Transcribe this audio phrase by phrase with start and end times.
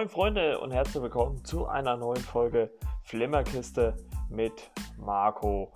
[0.00, 2.70] Moin Freunde und herzlich willkommen zu einer neuen Folge
[3.02, 3.94] Flimmerkiste
[4.30, 5.74] mit Marco.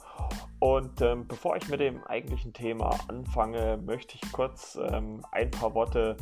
[0.61, 5.75] Und ähm, bevor ich mit dem eigentlichen Thema anfange, möchte ich kurz ähm, ein paar
[5.75, 6.17] Worte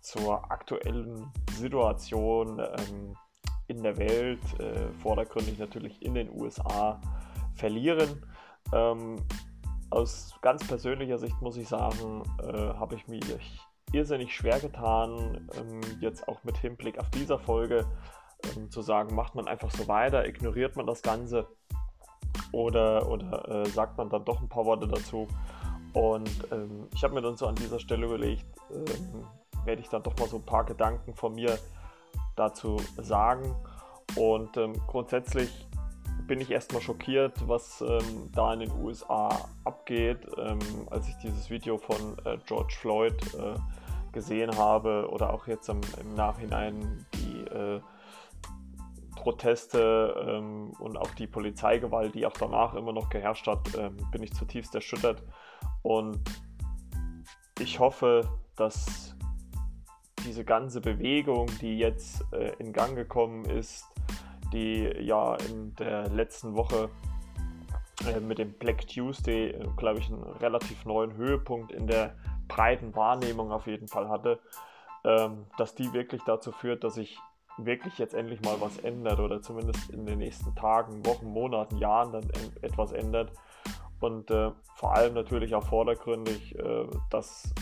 [0.00, 3.16] zur aktuellen Situation ähm,
[3.66, 7.00] in der Welt, äh, vordergründig natürlich in den USA,
[7.56, 8.24] verlieren.
[8.72, 9.16] Ähm,
[9.90, 13.58] aus ganz persönlicher Sicht muss ich sagen, äh, habe ich mich
[13.92, 17.86] irrsinnig schwer getan, ähm, jetzt auch mit Hinblick auf dieser Folge
[18.56, 21.46] ähm, zu sagen, macht man einfach so weiter, ignoriert man das Ganze
[22.52, 25.28] oder, oder äh, sagt man dann doch ein paar Worte dazu.
[25.92, 29.24] Und ähm, ich habe mir dann so an dieser Stelle überlegt, ähm,
[29.64, 31.58] werde ich dann doch mal so ein paar Gedanken von mir
[32.36, 33.54] dazu sagen.
[34.16, 35.66] Und ähm, grundsätzlich
[36.26, 39.28] bin ich erstmal schockiert, was ähm, da in den USA
[39.64, 40.18] abgeht,
[40.90, 43.54] als ich dieses Video von äh, George Floyd äh,
[44.12, 47.80] gesehen habe oder auch jetzt im, im Nachhinein die äh,
[49.16, 54.22] Proteste ähm, und auch die Polizeigewalt, die auch danach immer noch geherrscht hat, ähm, bin
[54.22, 55.22] ich zutiefst erschüttert.
[55.82, 56.20] Und
[57.58, 59.16] ich hoffe, dass
[60.24, 63.86] diese ganze Bewegung, die jetzt äh, in Gang gekommen ist,
[64.52, 66.88] die ja in der letzten Woche
[68.06, 72.14] äh, mit dem Black Tuesday, äh, glaube ich, einen relativ neuen Höhepunkt in der
[72.48, 74.40] breiten Wahrnehmung auf jeden Fall hatte,
[75.04, 77.18] ähm, dass die wirklich dazu führt, dass sich
[77.58, 82.12] wirklich jetzt endlich mal was ändert oder zumindest in den nächsten Tagen, Wochen, Monaten, Jahren
[82.12, 82.30] dann
[82.62, 83.32] etwas ändert.
[84.00, 87.52] Und äh, vor allem natürlich auch vordergründig, äh, dass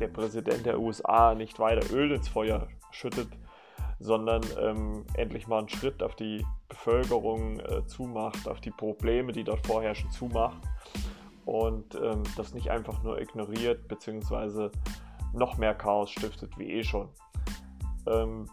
[0.00, 3.28] der Präsident der USA nicht weiter Öl ins Feuer schüttet,
[4.00, 9.44] sondern ähm, endlich mal einen Schritt auf die Bevölkerung äh, zumacht, auf die Probleme, die
[9.44, 10.58] dort vorherrschen, zumacht
[11.44, 14.70] und ähm, das nicht einfach nur ignoriert bzw.
[15.32, 17.08] noch mehr Chaos stiftet wie eh schon.
[18.06, 18.48] Ähm,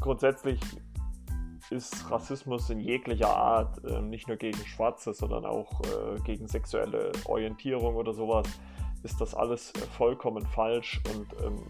[0.00, 0.60] grundsätzlich
[1.70, 7.12] ist Rassismus in jeglicher Art, äh, nicht nur gegen Schwarze, sondern auch äh, gegen sexuelle
[7.24, 8.46] Orientierung oder sowas,
[9.02, 11.62] ist das alles äh, vollkommen falsch und ähm,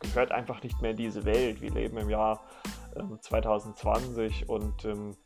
[0.00, 1.60] gehört einfach nicht mehr in diese Welt.
[1.60, 2.40] Wir leben im Jahr
[3.20, 5.16] 2020 ähm, und ähm,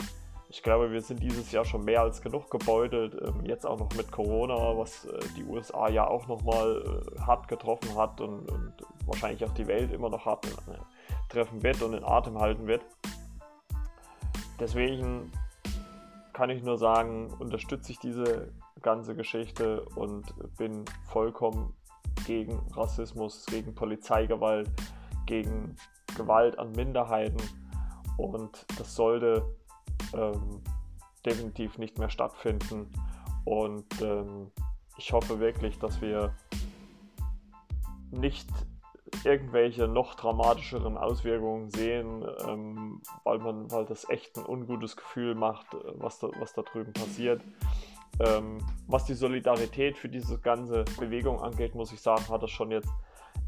[0.51, 3.15] ich glaube, wir sind dieses Jahr schon mehr als genug gebeutelt.
[3.23, 7.49] Ähm, jetzt auch noch mit Corona, was äh, die USA ja auch nochmal äh, hart
[7.49, 8.73] getroffen hat und, und,
[9.05, 12.83] wahrscheinlich auch die Welt immer noch hart äh, treffen wird und in Atem halten wird.
[14.59, 15.31] Deswegen
[16.33, 20.27] kann ich nur sagen, unterstütze ich diese ganze Geschichte und
[20.57, 21.75] bin vollkommen
[22.27, 24.71] gegen Rassismus, gegen Polizeigewalt,
[25.27, 25.77] gegen
[26.17, 27.43] Gewalt an Minderheiten.
[28.17, 29.45] Und das sollte
[30.15, 30.63] ähm,
[31.25, 32.91] definitiv nicht mehr stattfinden.
[33.45, 34.51] Und ähm,
[34.97, 36.35] ich hoffe wirklich, dass wir
[38.11, 38.49] nicht
[39.25, 45.67] irgendwelche noch dramatischeren Auswirkungen sehen, ähm, weil man, weil das echt ein ungutes Gefühl macht,
[45.95, 47.43] was da, was da drüben passiert.
[48.21, 52.71] Ähm, was die Solidarität für diese ganze Bewegung angeht, muss ich sagen, hat das schon
[52.71, 52.91] jetzt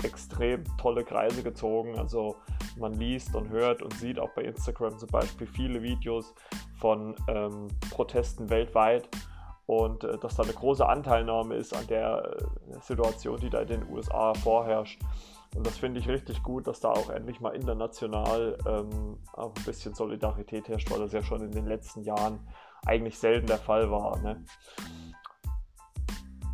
[0.04, 1.98] extrem tolle Kreise gezogen.
[1.98, 2.36] Also
[2.78, 6.34] man liest und hört und sieht auch bei Instagram zum Beispiel viele Videos
[6.78, 9.08] von ähm, Protesten weltweit
[9.66, 13.68] und äh, dass da eine große Anteilnahme ist an der äh, Situation, die da in
[13.68, 15.00] den USA vorherrscht.
[15.54, 19.64] Und das finde ich richtig gut, dass da auch endlich mal international ähm, auch ein
[19.64, 22.40] bisschen Solidarität herrscht, weil das ja schon in den letzten Jahren
[22.84, 24.18] eigentlich selten der Fall war.
[24.20, 24.44] Ne?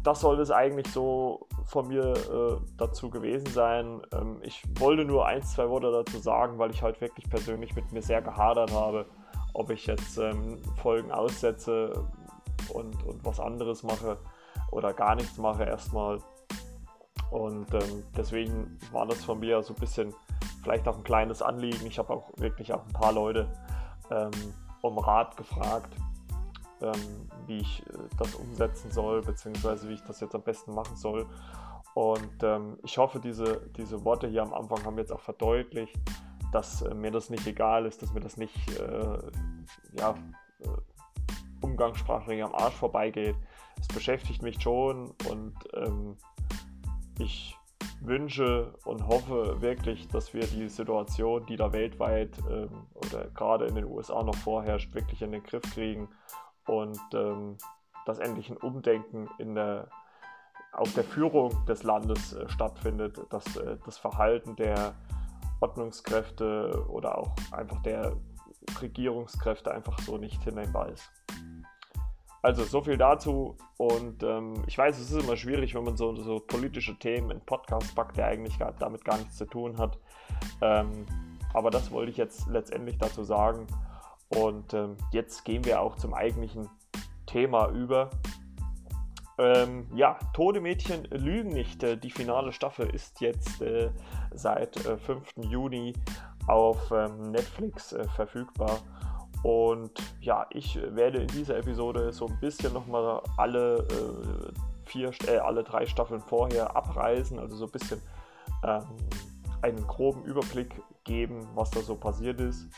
[0.07, 4.01] Das sollte es eigentlich so von mir äh, dazu gewesen sein.
[4.13, 7.91] Ähm, ich wollte nur ein, zwei Worte dazu sagen, weil ich halt wirklich persönlich mit
[7.91, 9.07] mir sehr gehadert habe,
[9.53, 12.07] ob ich jetzt ähm, Folgen aussetze
[12.69, 14.17] und, und was anderes mache
[14.71, 16.21] oder gar nichts mache erstmal.
[17.33, 20.15] Und ähm, deswegen war das von mir so ein bisschen
[20.63, 21.85] vielleicht auch ein kleines Anliegen.
[21.85, 23.49] Ich habe auch wirklich auch ein paar Leute
[24.13, 24.31] ähm,
[24.83, 25.97] um Rat gefragt,
[26.83, 30.97] ähm, wie ich äh, das umsetzen soll, beziehungsweise wie ich das jetzt am besten machen
[30.97, 31.27] soll.
[31.95, 35.99] Und ähm, ich hoffe, diese, diese Worte hier am Anfang haben jetzt auch verdeutlicht,
[36.53, 39.19] dass äh, mir das nicht egal ist, dass mir das nicht äh,
[39.99, 40.15] ja,
[40.61, 40.69] äh,
[41.63, 43.37] umgangssprachlich am Arsch vorbeigeht.
[43.81, 46.17] Es beschäftigt mich schon und ähm,
[47.19, 47.57] ich
[48.01, 53.75] wünsche und hoffe wirklich, dass wir die Situation, die da weltweit ähm, oder gerade in
[53.75, 56.09] den USA noch vorherrscht, wirklich in den Griff kriegen
[56.67, 57.57] und ähm,
[58.05, 59.89] dass endlich ein Umdenken in der,
[60.73, 64.95] auf der Führung des Landes äh, stattfindet, dass äh, das Verhalten der
[65.61, 68.17] Ordnungskräfte oder auch einfach der
[68.81, 71.11] Regierungskräfte einfach so nicht hinnehmbar ist.
[72.43, 76.15] Also so viel dazu und ähm, ich weiß, es ist immer schwierig, wenn man so,
[76.15, 79.99] so politische Themen in Podcasts packt, der eigentlich gar, damit gar nichts zu tun hat.
[80.61, 81.07] Ähm,
[81.55, 83.67] Aber das wollte ich jetzt letztendlich dazu sagen.
[84.29, 86.69] Und ähm, jetzt gehen wir auch zum eigentlichen
[87.27, 88.11] Thema über.
[89.39, 91.83] Ähm, ja, Tode Mädchen lügen nicht.
[91.83, 93.91] Äh, die finale Staffel ist jetzt äh,
[94.35, 95.35] seit äh, 5.
[95.43, 95.93] Juni
[96.47, 98.81] auf ähm, Netflix äh, verfügbar.
[99.43, 105.39] Und ja, ich werde in dieser Episode so ein bisschen nochmal alle äh, vier, äh,
[105.39, 108.01] alle drei Staffeln vorher abreißen, also so ein bisschen
[108.65, 108.85] ähm,
[109.63, 112.69] einen groben Überblick geben, was da so passiert ist.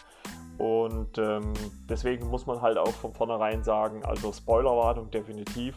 [0.59, 1.55] Und ähm,
[1.89, 5.77] deswegen muss man halt auch von vornherein sagen, also Spoilerwarnung definitiv.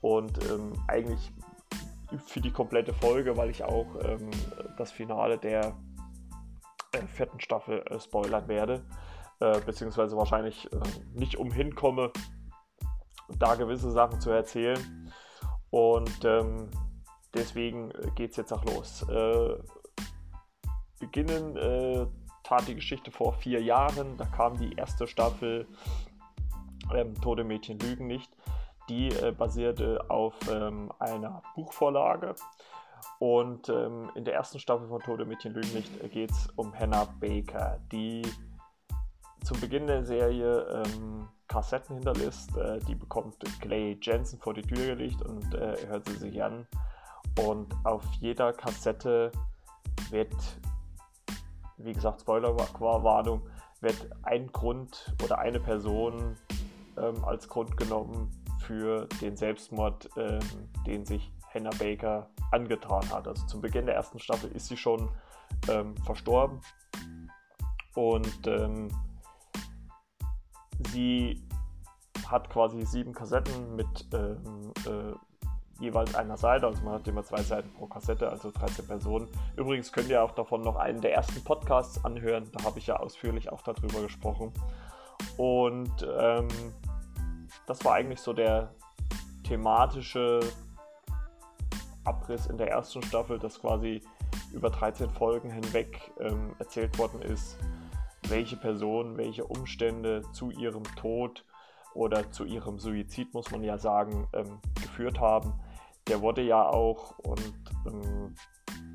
[0.00, 1.32] Und ähm, eigentlich
[2.26, 4.30] für die komplette Folge, weil ich auch ähm,
[4.76, 5.76] das Finale der
[6.92, 8.84] äh, vierten Staffel äh, spoilern werde.
[9.40, 10.78] Äh, beziehungsweise wahrscheinlich äh,
[11.14, 12.12] nicht umhin komme,
[13.38, 15.10] da gewisse Sachen zu erzählen.
[15.70, 16.70] Und ähm,
[17.34, 19.04] deswegen äh, geht es jetzt auch los.
[19.08, 19.56] Äh,
[21.00, 21.56] beginnen
[22.52, 24.18] tat die Geschichte vor vier Jahren.
[24.18, 25.66] Da kam die erste Staffel
[26.94, 28.30] ähm, Tode Mädchen lügen nicht.
[28.90, 32.34] Die äh, basierte auf ähm, einer Buchvorlage.
[33.18, 36.78] Und ähm, in der ersten Staffel von Tode Mädchen lügen nicht äh, geht es um
[36.78, 38.22] Hannah Baker, die
[39.44, 42.54] zum Beginn der Serie ähm, Kassetten hinterlässt.
[42.58, 46.66] Äh, die bekommt Clay Jensen vor die Tür gelegt und äh, hört sie sich an.
[47.46, 49.32] Und auf jeder Kassette
[50.10, 50.34] wird
[51.84, 53.42] wie gesagt, Spoilerwarnung,
[53.80, 56.36] wird ein Grund oder eine Person
[56.96, 58.30] ähm, als Grund genommen
[58.60, 60.40] für den Selbstmord, ähm,
[60.86, 63.26] den sich Hannah Baker angetan hat.
[63.26, 65.08] Also zum Beginn der ersten Staffel ist sie schon
[65.68, 66.60] ähm, verstorben
[67.94, 68.88] und ähm,
[70.92, 71.42] sie
[72.26, 75.12] hat quasi sieben Kassetten mit ähm, äh,
[75.82, 76.66] jeweils einer Seite.
[76.66, 79.28] Also man hat immer zwei Seiten pro Kassette, also 13 Personen.
[79.56, 82.50] Übrigens könnt ihr auch davon noch einen der ersten Podcasts anhören.
[82.52, 84.52] Da habe ich ja ausführlich auch darüber gesprochen.
[85.36, 86.48] Und ähm,
[87.66, 88.74] das war eigentlich so der
[89.44, 90.40] thematische
[92.04, 94.02] Abriss in der ersten Staffel, dass quasi
[94.52, 97.58] über 13 Folgen hinweg ähm, erzählt worden ist,
[98.28, 101.44] welche Personen, welche Umstände zu ihrem Tod
[101.94, 105.52] oder zu ihrem Suizid, muss man ja sagen, ähm, geführt haben
[106.08, 107.54] der wurde ja auch, und
[107.86, 108.34] ähm,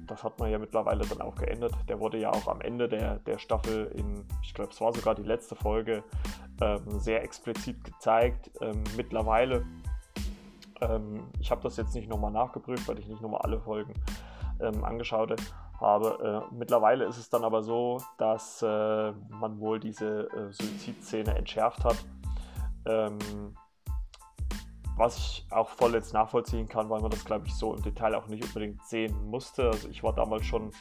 [0.07, 3.19] das hat man ja mittlerweile dann auch geändert, der wurde ja auch am Ende der,
[3.19, 6.03] der Staffel in, ich glaube, es war sogar die letzte Folge,
[6.61, 8.49] ähm, sehr explizit gezeigt.
[8.61, 9.65] Ähm, mittlerweile,
[10.81, 13.93] ähm, ich habe das jetzt nicht nochmal nachgeprüft, weil ich nicht nochmal alle Folgen
[14.59, 15.35] ähm, angeschaut
[15.79, 16.43] habe.
[16.51, 21.83] Äh, mittlerweile ist es dann aber so, dass äh, man wohl diese äh, Suizidszene entschärft
[21.83, 21.97] hat.
[22.85, 23.17] Ähm,
[24.97, 28.15] was ich auch voll jetzt nachvollziehen kann, weil man das, glaube ich, so im Detail
[28.15, 29.67] auch nicht unbedingt sehen musste.
[29.67, 30.71] Also ich war damals schon,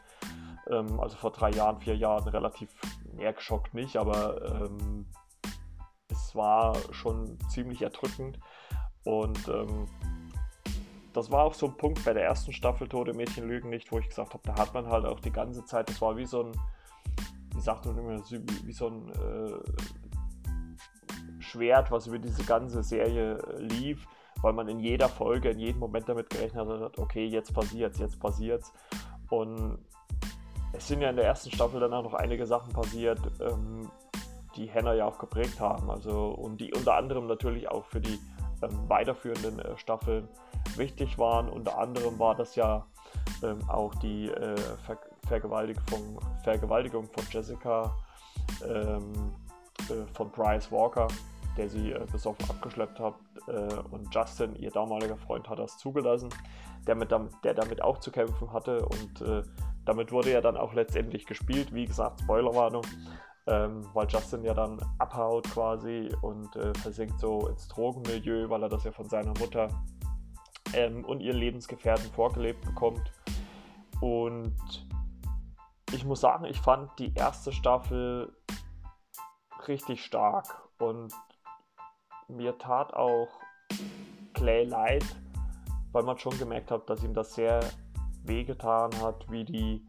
[0.71, 2.71] ähm, also vor drei Jahren, vier Jahren relativ
[3.15, 5.07] mehr geschockt nicht, aber ähm,
[6.09, 8.39] es war schon ziemlich erdrückend
[9.05, 9.87] und ähm,
[11.13, 13.99] das war auch so ein Punkt bei der ersten Staffel Tode Mädchen lügen nicht, wo
[13.99, 16.43] ich gesagt habe, da hat man halt auch die ganze Zeit, das war wie so
[16.43, 16.53] ein,
[17.55, 19.53] wie sagt man immer, wie, wie so ein äh,
[21.41, 24.07] Schwert, was über diese ganze Serie äh, lief,
[24.47, 28.21] weil man in jeder Folge, in jedem Moment damit gerechnet hat, okay, jetzt passiert's, jetzt
[28.21, 28.73] passiert's.
[29.29, 29.77] Und
[30.73, 33.91] es sind ja in der ersten Staffel dann auch noch einige Sachen passiert, ähm,
[34.55, 35.91] die Hannah ja auch geprägt haben.
[35.91, 38.21] Also und die unter anderem natürlich auch für die
[38.63, 40.29] ähm, weiterführenden äh, Staffeln
[40.77, 41.49] wichtig waren.
[41.49, 42.87] Unter anderem war das ja
[43.43, 47.97] ähm, auch die äh, Ver Vergewaltigung, Vergewaltigung von Jessica
[48.65, 49.13] ähm,
[49.91, 51.09] äh, von Bryce Walker
[51.57, 53.15] der sie äh, besoffen abgeschleppt hat.
[53.49, 56.29] Äh, und Justin, ihr damaliger Freund, hat das zugelassen,
[56.87, 58.85] der, mit, der damit auch zu kämpfen hatte.
[58.85, 59.43] Und äh,
[59.85, 61.73] damit wurde ja dann auch letztendlich gespielt.
[61.73, 62.83] Wie gesagt, Spoilerwarnung,
[63.47, 68.69] ähm, weil Justin ja dann abhaut quasi und äh, versinkt so ins Drogenmilieu, weil er
[68.69, 69.69] das ja von seiner Mutter
[70.75, 73.13] ähm, und ihren Lebensgefährten vorgelebt bekommt.
[74.01, 74.57] Und
[75.93, 78.33] ich muss sagen, ich fand die erste Staffel
[79.69, 81.13] richtig stark und
[82.29, 83.29] mir tat auch
[84.35, 85.05] Clay leid,
[85.93, 87.61] weil man schon gemerkt hat, dass ihm das sehr
[88.25, 89.87] wehgetan hat, wie die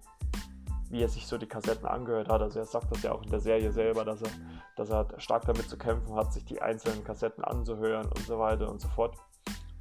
[0.89, 2.41] wie er sich so die Kassetten angehört hat.
[2.41, 4.29] Also er sagt das ja auch in der Serie selber, dass er,
[4.75, 8.69] dass er stark damit zu kämpfen hat, sich die einzelnen Kassetten anzuhören und so weiter
[8.69, 9.15] und so fort.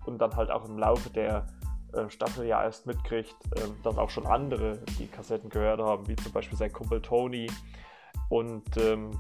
[0.05, 1.47] Und dann halt auch im Laufe der
[1.93, 6.17] äh, Staffel ja erst mitkriegt, äh, dass auch schon andere die Kassetten gehört haben, wie
[6.17, 7.51] zum Beispiel sein Kumpel Tony.
[8.29, 9.11] Und ähm,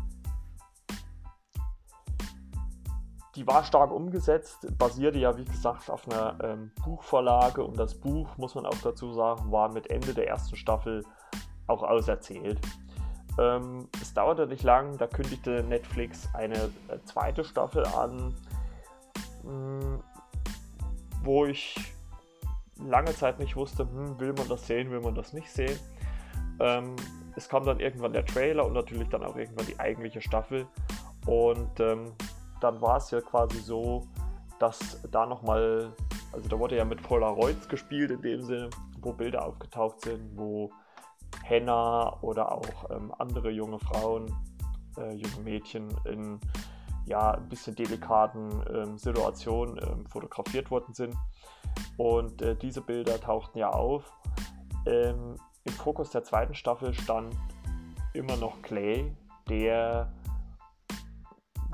[3.36, 8.36] die war stark umgesetzt, basierte ja wie gesagt auf einer ähm, Buchvorlage und das Buch,
[8.38, 11.04] muss man auch dazu sagen, war mit Ende der ersten Staffel
[11.66, 12.58] auch auserzählt.
[13.38, 16.56] Ähm, es dauerte nicht lang, da kündigte Netflix eine
[16.88, 18.34] äh, zweite Staffel an,
[19.44, 20.02] mh, hm,
[21.22, 21.76] wo ich
[22.78, 25.78] lange Zeit nicht wusste, hm, will man das sehen, will man das nicht sehen.
[26.58, 26.96] Ähm,
[27.36, 30.66] es kam dann irgendwann der Trailer und natürlich dann auch irgendwann die eigentliche Staffel.
[31.26, 32.12] Und ähm,
[32.60, 34.06] dann war es ja quasi so,
[34.58, 35.92] dass da nochmal,
[36.32, 38.70] also da wurde ja mit Polaroids gespielt in dem Sinne,
[39.00, 40.70] wo Bilder aufgetaucht sind, wo
[41.42, 44.34] Henna oder auch ähm, andere junge Frauen,
[44.98, 46.40] äh, junge Mädchen in
[47.06, 51.16] ja, ein bisschen delikaten ähm, Situationen ähm, fotografiert worden sind.
[51.96, 54.12] Und äh, diese Bilder tauchten ja auf.
[54.86, 57.34] Ähm, Im Fokus der zweiten Staffel stand
[58.12, 59.14] immer noch Clay,
[59.48, 60.12] der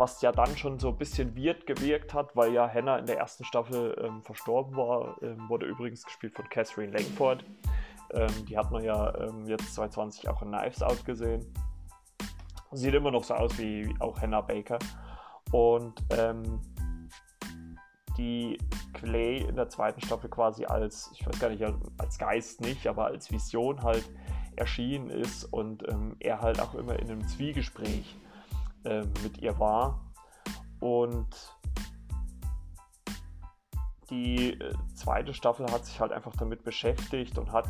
[0.03, 3.19] was ja dann schon so ein bisschen weird gewirkt hat, weil ja Hannah in der
[3.19, 5.17] ersten Staffel ähm, verstorben war.
[5.23, 7.45] Ähm, wurde übrigens gespielt von Catherine Langford.
[8.11, 11.47] Ähm, die hat man ja ähm, jetzt 2020 auch in Knives Out gesehen.
[12.73, 14.81] Sieht immer noch so aus wie auch Hannah Baker.
[15.53, 16.61] Und ähm,
[18.19, 18.59] die
[18.95, 21.63] Clay in der zweiten Staffel quasi als, ich weiß gar nicht,
[21.99, 24.11] als Geist nicht, aber als Vision halt
[24.57, 28.17] erschienen ist und ähm, er halt auch immer in einem Zwiegespräch
[28.85, 30.13] äh, mit ihr war.
[30.81, 31.29] Und
[34.11, 37.67] die äh, zweite Staffel hat sich halt einfach damit beschäftigt und hat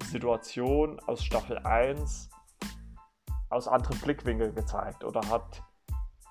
[0.00, 2.30] die Situation aus Staffel 1
[3.50, 5.62] aus anderen Blickwinkeln gezeigt oder hat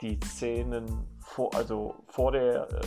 [0.01, 2.81] die Szenen vor, also vor der, äh,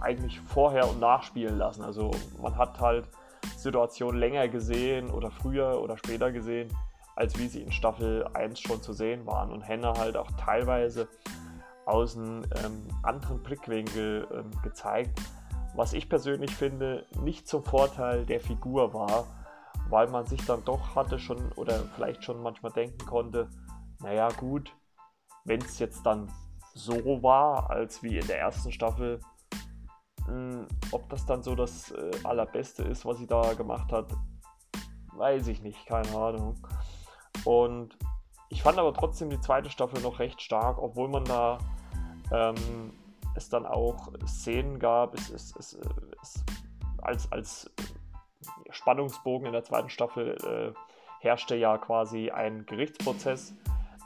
[0.00, 1.82] eigentlich vorher und nachspielen lassen.
[1.82, 3.08] Also man hat halt
[3.56, 6.68] Situationen länger gesehen oder früher oder später gesehen,
[7.16, 9.50] als wie sie in Staffel 1 schon zu sehen waren.
[9.52, 11.08] Und Henne halt auch teilweise
[11.84, 15.20] aus einem ähm, anderen Blickwinkel ähm, gezeigt,
[15.74, 19.26] was ich persönlich finde, nicht zum Vorteil der Figur war,
[19.88, 23.48] weil man sich dann doch hatte schon oder vielleicht schon manchmal denken konnte,
[24.00, 24.74] naja gut,
[25.44, 26.30] wenn es jetzt dann
[26.74, 29.20] so war, als wie in der ersten Staffel,
[30.26, 34.12] mh, hm, ob das dann so das äh, Allerbeste ist, was sie da gemacht hat,
[35.14, 36.56] weiß ich nicht, keine Ahnung.
[37.44, 37.96] Und
[38.48, 41.58] ich fand aber trotzdem die zweite Staffel noch recht stark, obwohl man da
[42.30, 42.92] ähm,
[43.34, 45.78] es dann auch Szenen gab, es, es, es,
[46.22, 46.44] es
[47.00, 47.70] als, als
[48.70, 50.72] Spannungsbogen in der zweiten Staffel äh,
[51.20, 53.54] herrschte ja quasi ein Gerichtsprozess,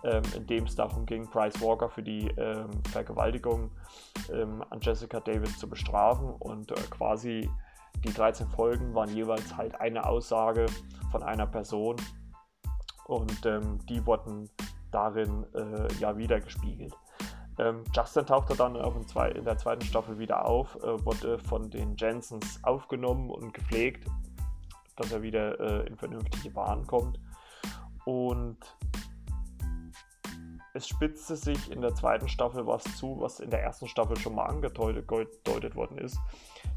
[0.05, 3.71] ähm, in dem es darum ging, Bryce Walker für die ähm, Vergewaltigung
[4.33, 6.31] ähm, an Jessica Davis zu bestrafen.
[6.31, 7.51] Und äh, quasi
[8.05, 10.67] die 13 Folgen waren jeweils halt eine Aussage
[11.11, 11.97] von einer Person
[13.07, 14.51] und ähm, die wurden
[14.91, 16.95] darin äh, ja wieder gespiegelt.
[17.59, 21.39] Ähm, Justin tauchte dann auch in, zwei, in, der zweiten Staffel wieder auf, äh, wurde
[21.39, 24.07] von den Jensens aufgenommen und gepflegt,
[24.97, 27.19] dass er wieder äh, in vernünftige Bahnen kommt.
[28.05, 28.59] Und
[30.77, 34.35] es spitzte sich in der zweiten Staffel was zu, was in der ersten Staffel schon
[34.35, 36.19] mal angedeutet worden ist,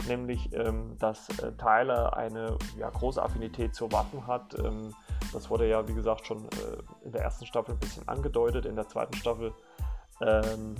[0.07, 4.57] nämlich, ähm, dass äh, Tyler eine ja, große Affinität zu Waffen hat.
[4.57, 4.95] Ähm,
[5.33, 8.65] das wurde ja, wie gesagt, schon äh, in der ersten Staffel ein bisschen angedeutet.
[8.65, 9.53] In der zweiten Staffel
[10.21, 10.75] ähm,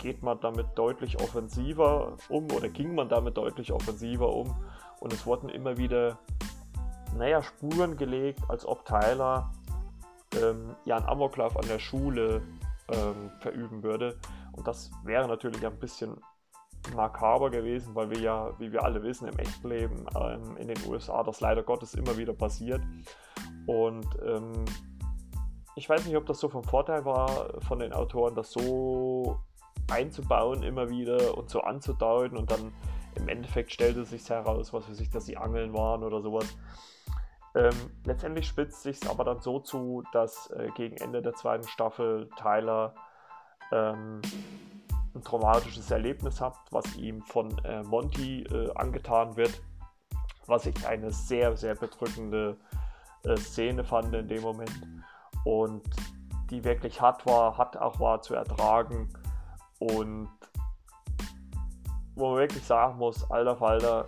[0.00, 4.54] geht man damit deutlich offensiver um oder ging man damit deutlich offensiver um.
[5.00, 6.18] Und es wurden immer wieder,
[7.16, 9.50] naja, Spuren gelegt, als ob Tyler
[10.42, 12.42] ähm, ja einen Amoklauf an der Schule
[12.88, 14.18] ähm, verüben würde.
[14.52, 16.16] Und das wäre natürlich ein bisschen
[16.94, 20.78] makaber gewesen, weil wir ja, wie wir alle wissen, im echten Leben ähm, in den
[20.86, 22.82] USA das leider Gottes immer wieder passiert.
[23.66, 24.64] Und ähm,
[25.76, 29.38] ich weiß nicht, ob das so vom Vorteil war von den Autoren, das so
[29.90, 32.72] einzubauen immer wieder und so anzudeuten und dann
[33.16, 36.46] im Endeffekt stellte sich heraus, was für sich, dass sie angeln waren oder sowas.
[37.54, 41.66] Ähm, letztendlich spitzt sich es aber dann so zu, dass äh, gegen Ende der zweiten
[41.68, 42.94] Staffel Tyler
[43.70, 44.20] ähm,
[45.14, 49.62] ein traumatisches Erlebnis hat, was ihm von äh, Monty äh, angetan wird,
[50.46, 52.56] was ich eine sehr, sehr bedrückende
[53.22, 54.72] äh, Szene fand in dem Moment
[55.44, 55.84] und
[56.50, 59.08] die wirklich hart war, hart auch war zu ertragen
[59.78, 60.28] und
[62.16, 64.06] wo man wirklich sagen muss, alter Falter,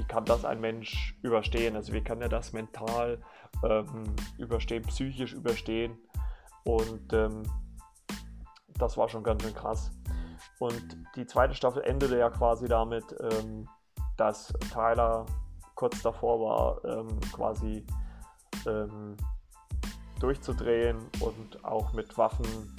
[0.00, 1.76] wie kann das ein Mensch überstehen?
[1.76, 3.20] Also wie kann er das mental
[3.62, 5.98] ähm, überstehen, psychisch überstehen?
[6.64, 7.42] Und ähm,
[8.78, 9.90] das war schon ganz schön krass.
[10.58, 13.68] Und die zweite Staffel endete ja quasi damit, ähm,
[14.16, 15.26] dass Tyler
[15.74, 17.84] kurz davor war, ähm, quasi
[18.66, 19.18] ähm,
[20.18, 22.74] durchzudrehen und auch mit Waffen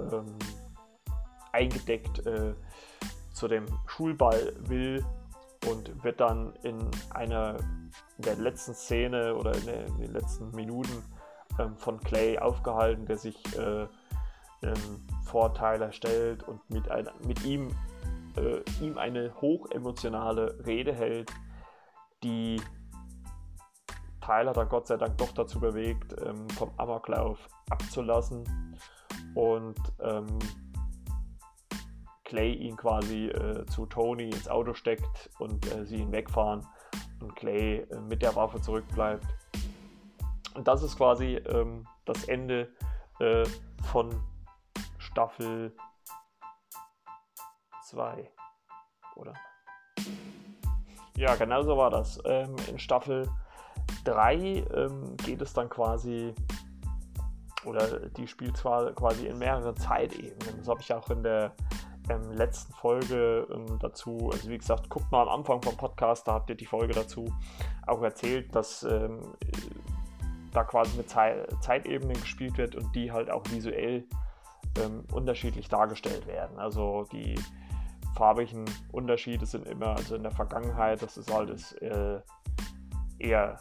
[0.00, 0.36] ähm,
[1.52, 2.54] eingedeckt äh,
[3.32, 5.04] zu dem Schulball will
[5.68, 6.78] und wird dann in
[7.10, 7.56] einer
[8.18, 11.02] in der letzten Szene oder in, der, in den letzten Minuten
[11.58, 13.86] ähm, von Clay aufgehalten, der sich äh,
[14.62, 17.68] ähm, vor Tyler stellt und mit, ein, mit ihm,
[18.36, 21.30] äh, ihm eine hochemotionale Rede hält,
[22.22, 22.60] die
[24.20, 27.38] Tyler dann Gott sei Dank doch dazu bewegt, ähm, vom Amoklauf
[27.70, 28.76] abzulassen
[29.34, 30.26] und ähm,
[32.26, 36.66] Clay ihn quasi äh, zu Tony ins Auto steckt und äh, sie ihn wegfahren
[37.20, 39.24] und Clay äh, mit der Waffe zurückbleibt.
[40.54, 42.68] Und das ist quasi ähm, das Ende
[43.20, 43.44] äh,
[43.92, 44.10] von
[44.98, 45.72] Staffel
[47.84, 48.28] 2,
[49.14, 49.34] oder?
[51.16, 52.20] Ja, genau so war das.
[52.24, 53.30] Ähm, in Staffel
[54.04, 56.34] 3 ähm, geht es dann quasi,
[57.64, 60.58] oder die spielt zwar quasi in mehreren Zeitebenen.
[60.58, 61.54] Das habe ich auch in der
[62.08, 66.34] ähm, letzten Folge ähm, dazu, also wie gesagt, guckt mal am Anfang vom Podcast, da
[66.34, 67.32] habt ihr die Folge dazu
[67.86, 69.20] auch erzählt, dass ähm,
[70.52, 74.04] da quasi mit Ze Zeitebenen gespielt wird und die halt auch visuell
[74.78, 76.58] ähm, unterschiedlich dargestellt werden.
[76.58, 77.38] Also die
[78.16, 82.20] farbigen Unterschiede sind immer, also in der Vergangenheit, das ist alles äh,
[83.18, 83.58] eher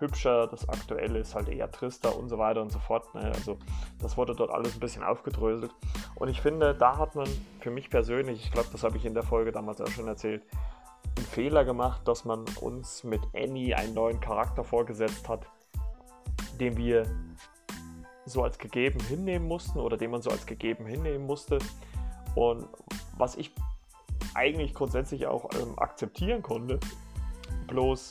[0.00, 3.14] hübscher, das aktuelle ist halt eher trister und so weiter und so fort.
[3.14, 3.20] Ne?
[3.34, 3.58] Also
[3.98, 5.72] das wurde dort alles ein bisschen aufgedröselt.
[6.14, 7.28] Und ich finde, da hat man
[7.60, 10.42] für mich persönlich, ich glaube, das habe ich in der Folge damals auch schon erzählt,
[11.16, 15.46] einen Fehler gemacht, dass man uns mit Annie einen neuen Charakter vorgesetzt hat,
[16.58, 17.04] den wir
[18.26, 21.58] so als gegeben hinnehmen mussten oder den man so als gegeben hinnehmen musste.
[22.34, 22.68] Und
[23.16, 23.52] was ich
[24.34, 26.78] eigentlich grundsätzlich auch ähm, akzeptieren konnte,
[27.66, 28.10] bloß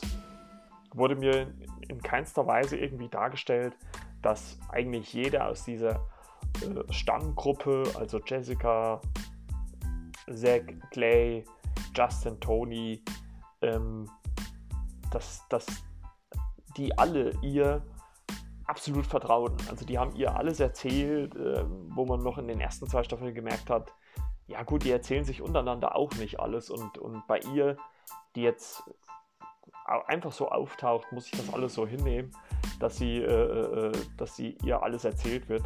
[0.94, 1.52] wurde mir
[1.88, 3.74] in keinster Weise irgendwie dargestellt,
[4.22, 6.00] dass eigentlich jeder aus dieser
[6.62, 9.00] äh, Stammgruppe, also Jessica,
[10.32, 11.44] Zach, Clay,
[11.94, 13.02] Justin, Tony,
[13.62, 14.08] ähm,
[15.10, 15.66] dass, dass
[16.76, 17.82] die alle ihr
[18.64, 19.58] absolut vertrauten.
[19.68, 23.34] Also die haben ihr alles erzählt, äh, wo man noch in den ersten zwei Staffeln
[23.34, 23.92] gemerkt hat,
[24.46, 27.76] ja gut, die erzählen sich untereinander auch nicht alles und, und bei ihr,
[28.34, 28.82] die jetzt
[29.84, 32.32] einfach so auftaucht, muss ich das alles so hinnehmen,
[32.78, 35.62] dass sie, äh, äh, dass sie ihr alles erzählt wird.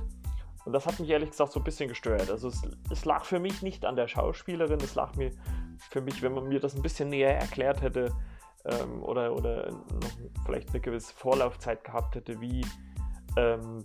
[0.64, 2.31] Und das hat mich ehrlich gesagt so ein bisschen gestört.
[2.31, 5.31] Also es, es, lag für mich nicht an der Schauspielerin, es lag mir
[5.90, 8.12] für mich, wenn man mir das ein bisschen näher erklärt hätte
[8.64, 9.70] ähm, oder, oder
[10.44, 12.64] vielleicht eine gewisse Vorlaufzeit gehabt hätte, wie
[13.37, 13.85] ähm,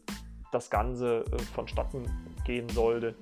[0.51, 2.05] das Ganze äh, vonstatten
[2.45, 3.15] gehen sollte,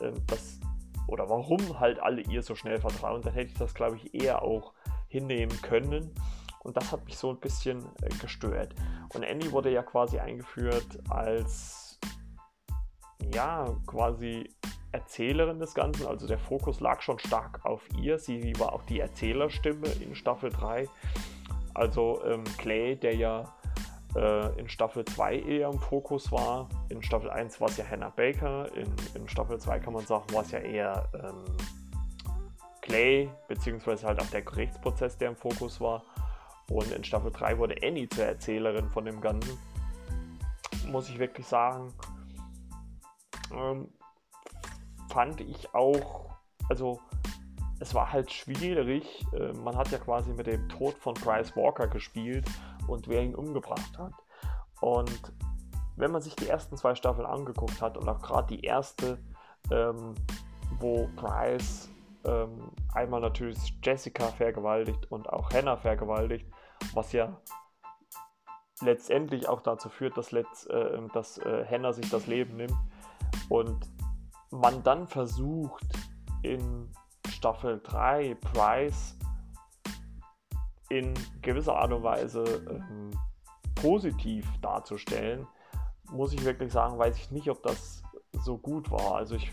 [0.00, 0.60] äh, das,
[1.06, 4.42] oder warum halt alle ihr so schnell vertrauen, dann hätte ich das, glaube ich, eher
[4.42, 4.74] auch
[5.08, 6.12] hinnehmen können.
[6.60, 8.74] Und das hat mich so ein bisschen äh, gestört.
[9.14, 11.87] Und Andy wurde ja quasi eingeführt als,
[13.34, 14.48] ja, quasi
[14.92, 16.06] Erzählerin des Ganzen.
[16.06, 18.18] Also der Fokus lag schon stark auf ihr.
[18.18, 20.88] Sie war auch die Erzählerstimme in Staffel 3.
[21.74, 23.44] Also ähm, Clay, der ja
[24.16, 26.68] äh, in Staffel 2 eher im Fokus war.
[26.88, 28.74] In Staffel 1 war es ja Hannah Baker.
[28.74, 31.44] In, in Staffel 2 kann man sagen, war es ja eher ähm,
[32.80, 36.02] Clay, beziehungsweise halt auch der Gerichtsprozess, der im Fokus war.
[36.70, 39.58] Und in Staffel 3 wurde Annie zur Erzählerin von dem Ganzen.
[40.86, 41.92] Muss ich wirklich sagen.
[43.52, 43.88] Ähm,
[45.08, 46.30] fand ich auch,
[46.68, 47.00] also
[47.80, 49.24] es war halt schwierig.
[49.32, 52.46] Äh, man hat ja quasi mit dem Tod von Bryce Walker gespielt
[52.86, 54.12] und wer ihn umgebracht hat.
[54.80, 55.32] Und
[55.96, 59.18] wenn man sich die ersten zwei Staffeln angeguckt hat und auch gerade die erste,
[59.70, 60.14] ähm,
[60.78, 61.90] wo Bryce
[62.24, 66.46] ähm, einmal natürlich Jessica vergewaltigt und auch Hannah vergewaltigt,
[66.94, 67.40] was ja
[68.80, 72.76] letztendlich auch dazu führt, dass, Letz, äh, dass äh, Hannah sich das Leben nimmt
[73.48, 73.88] und
[74.50, 75.86] man dann versucht
[76.42, 76.90] in
[77.28, 79.16] Staffel 3 Price
[80.88, 83.10] in gewisser Art und Weise ähm,
[83.74, 85.46] positiv darzustellen,
[86.10, 89.16] muss ich wirklich sagen, weiß ich nicht, ob das so gut war.
[89.16, 89.50] Also ich,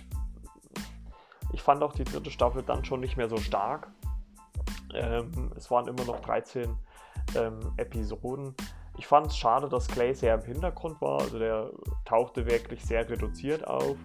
[1.51, 3.91] ich fand auch die dritte Staffel dann schon nicht mehr so stark.
[4.93, 6.75] Ähm, es waren immer noch 13
[7.35, 8.55] ähm, Episoden.
[8.97, 11.21] Ich fand es schade, dass Clay sehr im Hintergrund war.
[11.21, 11.69] Also der
[12.05, 13.97] tauchte wirklich sehr reduziert auf.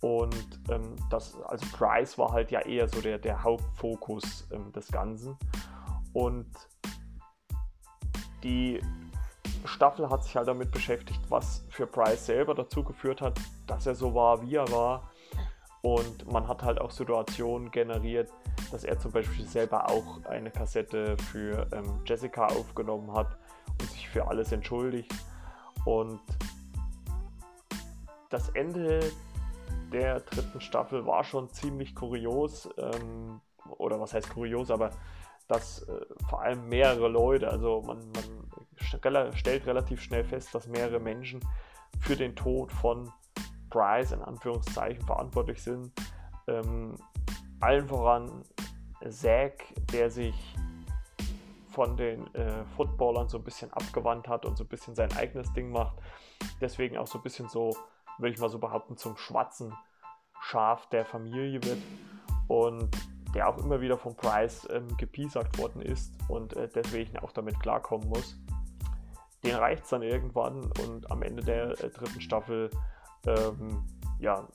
[0.00, 4.88] Und ähm, das, also Price war halt ja eher so der, der Hauptfokus ähm, des
[4.88, 5.36] Ganzen.
[6.12, 6.46] Und
[8.42, 8.80] die
[9.64, 13.94] Staffel hat sich halt damit beschäftigt, was für Price selber dazu geführt hat, dass er
[13.94, 15.10] so war, wie er war.
[15.82, 18.30] Und man hat halt auch Situationen generiert,
[18.70, 23.36] dass er zum Beispiel selber auch eine Kassette für ähm, Jessica aufgenommen hat
[23.82, 25.12] sich für alles entschuldigt.
[25.84, 26.20] Und
[28.30, 29.00] das Ende
[29.92, 32.68] der dritten Staffel war schon ziemlich kurios.
[32.78, 33.40] Ähm,
[33.78, 34.90] oder was heißt kurios, aber
[35.48, 41.00] dass äh, vor allem mehrere Leute, also man, man stellt relativ schnell fest, dass mehrere
[41.00, 41.40] Menschen
[42.00, 43.12] für den Tod von
[43.70, 45.92] Bryce in Anführungszeichen verantwortlich sind.
[46.48, 46.96] Ähm,
[47.60, 48.42] allen voran
[49.08, 50.56] Zack, der sich
[51.76, 55.52] von den äh, Footballern so ein bisschen abgewandt hat und so ein bisschen sein eigenes
[55.52, 55.98] Ding macht.
[56.58, 57.76] Deswegen auch so ein bisschen so,
[58.16, 59.74] würde ich mal so behaupten, zum schwarzen
[60.40, 61.76] Schaf der Familie wird.
[62.48, 62.96] Und
[63.34, 67.60] der auch immer wieder von Price ähm, gepiesackt worden ist und äh, deswegen auch damit
[67.60, 68.40] klarkommen muss.
[69.44, 72.70] Den reicht es dann irgendwann und am Ende der äh, dritten Staffel
[73.26, 73.84] ähm,
[74.18, 74.48] ja,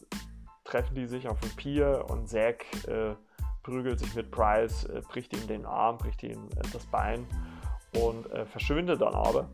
[0.64, 3.14] treffen die sich auf dem Pier und Zack äh,
[3.63, 7.26] prügelt sich mit Price, äh, bricht ihm den Arm, bricht ihm äh, das Bein
[7.95, 9.50] und äh, verschwindet dann aber.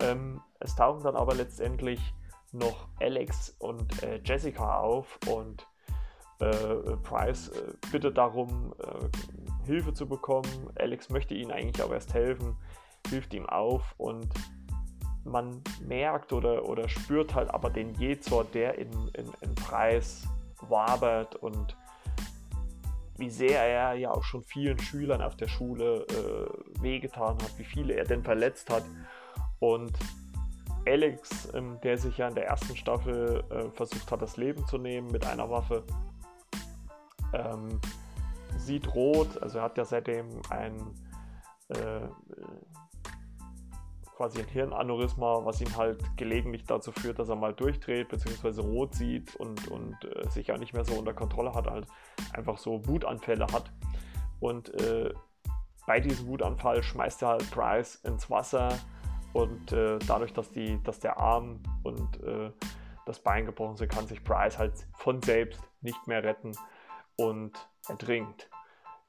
[0.00, 2.00] Ähm, es tauchen dann aber letztendlich
[2.52, 5.66] noch Alex und äh, Jessica auf und
[6.38, 7.50] äh, Price
[7.90, 8.74] bittet darum,
[9.64, 10.70] Hilfe zu bekommen.
[10.76, 12.56] Alex möchte ihnen eigentlich auch erst helfen,
[13.08, 14.28] hilft ihm auf und
[15.24, 20.26] man merkt oder, oder spürt halt aber den Jezor, der in, in, in Preis
[20.60, 21.76] wabert und
[23.18, 27.64] wie sehr er ja auch schon vielen Schülern auf der Schule äh, wehgetan hat, wie
[27.64, 28.84] viele er denn verletzt hat.
[29.58, 29.92] Und
[30.86, 34.78] Alex, ähm, der sich ja in der ersten Staffel äh, versucht hat, das Leben zu
[34.78, 35.84] nehmen mit einer Waffe,
[37.32, 37.80] ähm,
[38.56, 40.74] sieht rot, also er hat ja seitdem ein
[41.68, 42.08] äh,
[44.16, 48.94] quasi ein Hirnaneurysma, was ihn halt gelegentlich dazu führt, dass er mal durchdreht, beziehungsweise rot
[48.94, 51.86] sieht und, und äh, sich ja nicht mehr so unter Kontrolle hat, halt
[52.32, 53.70] einfach so Wutanfälle hat.
[54.40, 55.12] Und äh,
[55.86, 58.78] bei diesem Wutanfall schmeißt er halt Bryce ins Wasser
[59.34, 62.50] und äh, dadurch, dass, die, dass der Arm und äh,
[63.04, 66.52] das Bein gebrochen sind, kann sich Bryce halt von selbst nicht mehr retten
[67.16, 67.52] und
[67.86, 68.48] ertrinkt.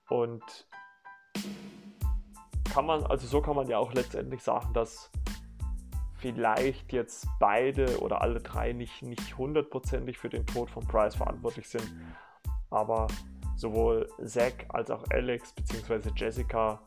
[0.10, 0.68] Und
[2.78, 5.10] kann man, also so kann man ja auch letztendlich sagen, dass
[6.20, 11.68] vielleicht jetzt beide oder alle drei nicht, nicht hundertprozentig für den Tod von Price verantwortlich
[11.68, 11.92] sind,
[12.70, 13.08] aber
[13.56, 16.12] sowohl Zack als auch Alex bzw.
[16.16, 16.80] Jessica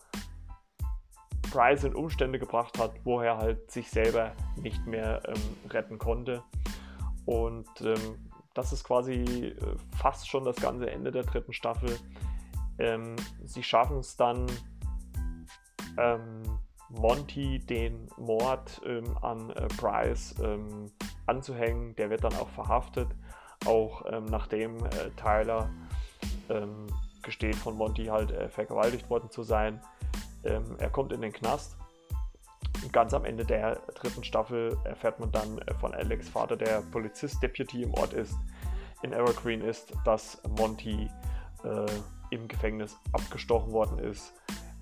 [1.50, 4.30] Price in Umstände gebracht hat, wo er halt sich selber
[4.62, 6.44] nicht mehr ähm, retten konnte.
[7.26, 9.56] Und ähm, das ist quasi äh,
[9.98, 11.98] fast schon das ganze Ende der dritten Staffel.
[12.78, 14.46] Ähm, sie schaffen es dann
[16.90, 20.90] Monty den Mord ähm, an äh, Bryce ähm,
[21.26, 21.94] anzuhängen.
[21.96, 23.08] Der wird dann auch verhaftet,
[23.64, 25.70] auch ähm, nachdem äh, Tyler
[26.48, 26.88] ähm,
[27.22, 29.80] gesteht, von Monty halt äh, vergewaltigt worden zu sein.
[30.44, 31.76] Ähm, er kommt in den Knast.
[32.82, 36.82] Und ganz am Ende der dritten Staffel erfährt man dann äh, von Alex Vater, der
[36.90, 38.36] Polizist, Deputy im Ort ist,
[39.02, 41.08] in Evergreen ist, dass Monty
[41.62, 41.86] äh,
[42.30, 44.32] im Gefängnis abgestochen worden ist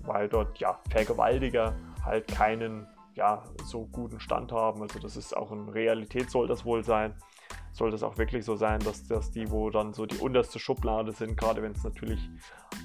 [0.09, 4.81] weil dort ja Vergewaltiger halt keinen ja, so guten Stand haben.
[4.81, 7.13] Also das ist auch in Realität soll das wohl sein.
[7.71, 11.11] Soll das auch wirklich so sein, dass, dass die, wo dann so die unterste Schublade
[11.11, 12.29] sind, gerade wenn es natürlich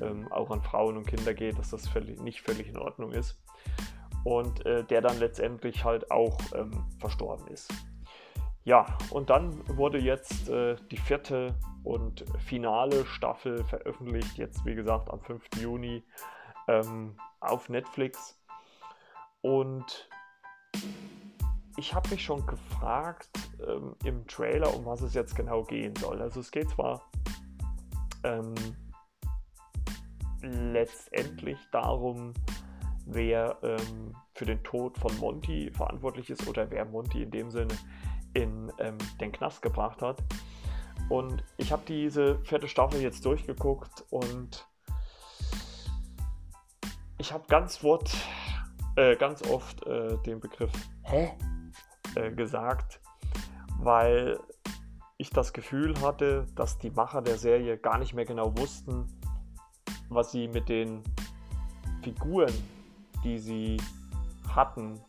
[0.03, 3.41] ähm, auch an Frauen und Kinder geht, dass das völlig, nicht völlig in Ordnung ist.
[4.25, 7.73] Und äh, der dann letztendlich halt auch ähm, verstorben ist.
[8.65, 15.11] Ja, und dann wurde jetzt äh, die vierte und finale Staffel veröffentlicht, jetzt wie gesagt
[15.11, 15.43] am 5.
[15.61, 16.03] Juni
[16.69, 18.39] ähm, auf Netflix.
[19.43, 20.09] Und
[21.77, 23.29] ich habe mich schon gefragt
[23.67, 26.23] ähm, im Trailer, um was es jetzt genau gehen soll.
[26.23, 27.11] Also es geht zwar
[28.23, 28.55] ähm,
[30.43, 32.33] letztendlich darum,
[33.07, 37.75] wer ähm, für den Tod von Monty verantwortlich ist oder wer Monty in dem Sinne
[38.35, 40.23] in ähm, den Knast gebracht hat.
[41.09, 44.67] Und ich habe diese vierte Staffel jetzt durchgeguckt und
[47.25, 48.15] ich habe ganz Wort,
[48.97, 50.71] äh, ganz oft äh, den Begriff
[51.05, 51.33] Hä?
[52.17, 53.01] Äh, gesagt,
[53.79, 54.39] weil
[55.17, 59.07] ich das Gefühl hatte, dass die Macher der Serie gar nicht mehr genau wussten,
[60.11, 61.03] was sie mit den
[62.03, 62.53] Figuren,
[63.25, 63.79] die sie
[64.55, 65.01] hatten,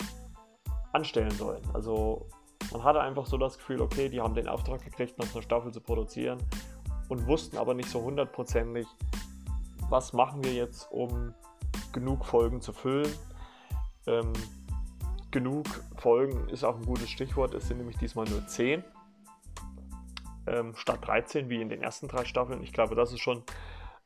[0.94, 1.64] anstellen sollen.
[1.74, 2.30] Also
[2.72, 5.74] man hatte einfach so das Gefühl, okay, die haben den Auftrag gekriegt, noch eine Staffel
[5.74, 6.38] zu produzieren
[7.10, 8.88] und wussten aber nicht so hundertprozentig,
[9.90, 11.34] was machen wir jetzt, um
[11.96, 13.12] genug Folgen zu füllen.
[14.06, 14.34] Ähm,
[15.32, 17.54] genug Folgen ist auch ein gutes Stichwort.
[17.56, 18.84] Es sind nämlich diesmal nur 10
[20.46, 22.62] ähm, statt 13 wie in den ersten drei Staffeln.
[22.62, 23.44] Ich glaube, das ist schon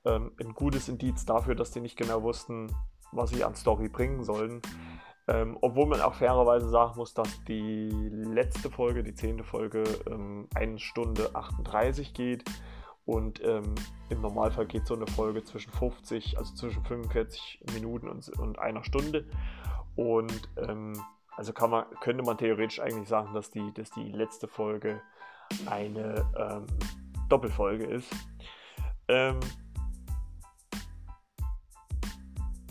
[0.06, 2.73] ähm, ein gutes Indiz dafür, dass die nicht genau wussten,
[3.12, 4.62] was sie an Story bringen sollen.
[5.28, 10.47] Ähm, obwohl man auch fairerweise sagen muss, dass die letzte Folge, die zehnte Folge, ähm,
[10.56, 12.45] 1 Stunde 38 geht
[13.09, 13.73] und ähm,
[14.09, 18.83] im Normalfall geht so eine Folge zwischen 50, also zwischen 45 Minuten und, und einer
[18.83, 19.25] Stunde.
[19.95, 20.93] Und ähm,
[21.35, 25.01] also kann man, könnte man theoretisch eigentlich sagen, dass die, dass die letzte Folge
[25.65, 26.67] eine ähm,
[27.29, 28.13] Doppelfolge ist.
[29.07, 29.39] Ähm,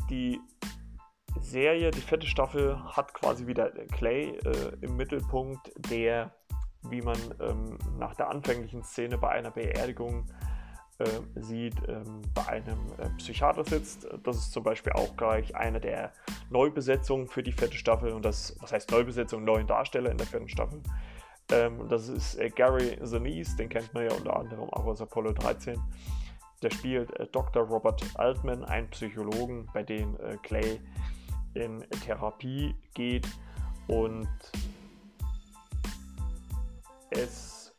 [0.08, 0.40] die
[1.40, 6.32] Serie, die vierte Staffel, hat quasi wieder Clay äh, im Mittelpunkt, der,
[6.82, 10.26] wie man ähm, nach der anfänglichen Szene bei einer Beerdigung
[10.98, 14.06] äh, sieht, ähm, bei einem äh, Psychiater sitzt.
[14.24, 16.12] Das ist zum Beispiel auch gleich eine der
[16.50, 20.48] Neubesetzungen für die vierte Staffel und das, was heißt Neubesetzung, neuen Darsteller in der vierten
[20.48, 20.80] Staffel.
[21.50, 25.32] Ähm, das ist äh, Gary Sinise, den kennt man ja unter anderem auch aus Apollo
[25.32, 25.80] 13.
[26.62, 27.62] Der spielt äh, Dr.
[27.62, 30.80] Robert Altman, einen Psychologen, bei dem äh, Clay
[31.54, 33.28] in Therapie geht
[33.86, 34.28] und
[37.10, 37.74] es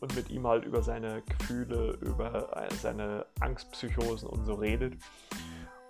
[0.00, 4.94] und mit ihm halt über seine Gefühle, über äh, seine Angstpsychosen und so redet.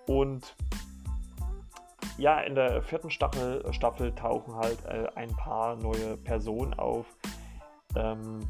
[0.06, 0.54] Und
[2.18, 7.06] ja, in der vierten Staffel, Staffel tauchen halt äh, ein paar neue Personen auf,
[7.96, 8.40] ähm,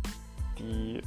[0.58, 1.00] die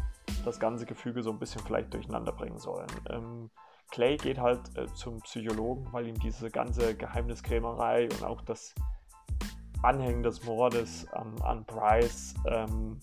[0.45, 2.87] das ganze Gefüge so ein bisschen vielleicht durcheinander bringen sollen.
[3.09, 3.49] Ähm,
[3.91, 8.73] Clay geht halt äh, zum Psychologen, weil ihm diese ganze Geheimniskrämerei und auch das
[9.81, 12.99] Anhängen des Mordes an, an Bryce, ähm,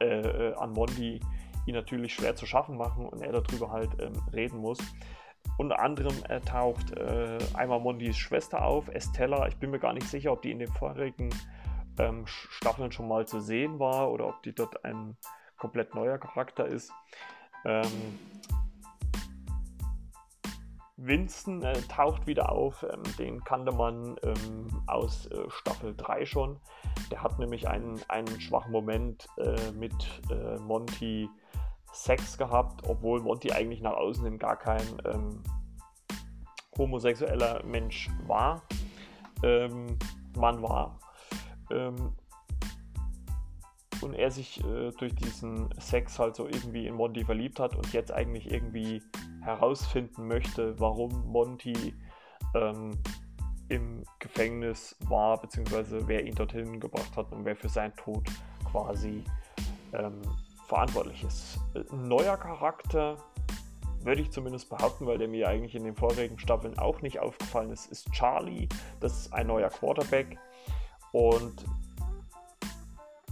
[0.00, 1.20] äh, äh an Mondi
[1.66, 4.78] ihn natürlich schwer zu schaffen machen und er darüber halt ähm, reden muss.
[5.56, 9.46] Unter anderem äh, taucht äh, einmal Mondis Schwester auf, Estella.
[9.48, 11.30] Ich bin mir gar nicht sicher, ob die in den vorherigen
[11.98, 15.16] ähm, Staffeln schon mal zu sehen war oder ob die dort ein
[15.58, 16.92] komplett neuer Charakter ist.
[17.64, 18.18] Ähm,
[21.02, 26.60] Winston äh, taucht wieder auf, ähm, den kannte man ähm, aus äh, Staffel 3 schon.
[27.10, 29.94] Der hat nämlich einen, einen schwachen Moment äh, mit
[30.30, 31.28] äh, Monty
[31.92, 35.42] Sex gehabt, obwohl Monty eigentlich nach außen hin gar kein ähm,
[36.76, 38.62] homosexueller Mensch war.
[39.42, 39.98] Ähm,
[40.36, 41.00] Mann war.
[41.70, 42.14] Ähm,
[44.02, 47.92] und er sich äh, durch diesen Sex halt so irgendwie in Monty verliebt hat und
[47.92, 49.02] jetzt eigentlich irgendwie
[49.42, 51.94] herausfinden möchte, warum Monty
[52.54, 52.98] ähm,
[53.68, 58.26] im Gefängnis war, beziehungsweise wer ihn dorthin gebracht hat und wer für seinen Tod
[58.70, 59.24] quasi
[59.92, 60.20] ähm,
[60.66, 61.58] verantwortlich ist.
[61.74, 63.16] Ein neuer Charakter,
[64.02, 67.70] würde ich zumindest behaupten, weil der mir eigentlich in den vorherigen Staffeln auch nicht aufgefallen
[67.70, 68.68] ist, ist Charlie.
[69.00, 70.38] Das ist ein neuer Quarterback
[71.12, 71.64] und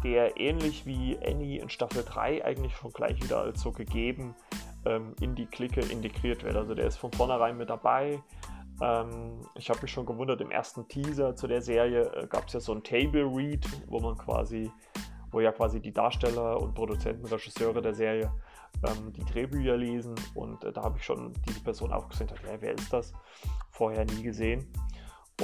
[0.05, 4.35] der ähnlich wie Annie in Staffel 3 eigentlich schon gleich wieder als so gegeben
[4.89, 6.57] ähm, in die Clique integriert wird.
[6.57, 8.23] Also der ist von vornherein mit dabei.
[8.81, 12.55] Ähm, ich habe mich schon gewundert, im ersten Teaser zu der Serie äh, gab es
[12.55, 14.71] ja so ein Table Read, wo man quasi
[15.31, 18.33] wo ja quasi die Darsteller und Produzenten, Regisseure der Serie
[18.87, 22.61] ähm, die Drehbücher lesen und äh, da habe ich schon diese Person aufgesehen, dachte, ja,
[22.61, 23.13] wer ist das?
[23.71, 24.73] Vorher nie gesehen.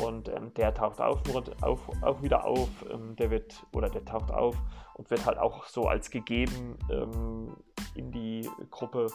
[0.02, 1.20] Und ähm, der taucht auf,
[1.62, 4.56] auf, auch wieder auf, ähm, der wird, oder der taucht auf
[4.94, 7.56] und wird halt auch so als gegeben ähm,
[7.94, 9.06] in die Gruppe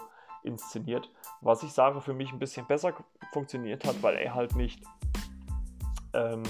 [0.44, 1.10] inszeniert.
[1.42, 2.94] Was ich sage, für mich ein bisschen besser
[3.32, 4.84] funktioniert hat, weil er halt nicht
[6.14, 6.44] ähm,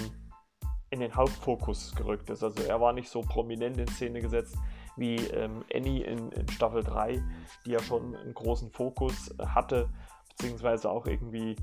[0.90, 2.42] in den Hauptfokus gerückt ist.
[2.42, 4.56] Also er war nicht so prominent in Szene gesetzt
[4.96, 7.22] wie ähm, Annie in, in, Staffel 3,
[7.64, 9.88] die ja schon einen großen Fokus hatte,
[10.28, 11.56] beziehungsweise auch irgendwie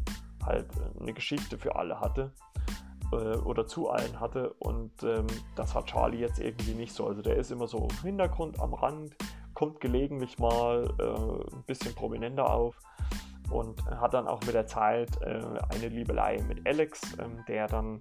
[0.43, 0.67] halt
[0.99, 2.31] eine Geschichte für alle hatte
[3.11, 4.53] äh, oder zu allen hatte.
[4.59, 7.05] Und ähm, das hat Charlie jetzt irgendwie nicht so.
[7.05, 9.15] Also der ist immer so im Hintergrund, am Rand,
[9.57, 12.79] kommt gelegentlich mal äh, ein bisschen prominenter auf
[13.49, 17.99] und hat dann auch mit der Zeit äh, eine Liebelei mit Alex, ähm, der dann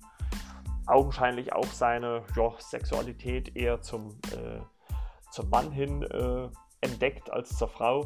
[0.85, 4.61] augenscheinlich auch seine ja, Sexualität eher zum, äh,
[5.31, 6.51] zum Mann hin äh,
[6.83, 8.03] entdeckt als zur Frau,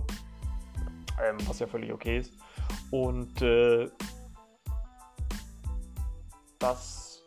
[1.21, 2.33] ähm, was ja völlig okay ist.
[2.93, 3.91] Und äh,
[6.61, 7.25] das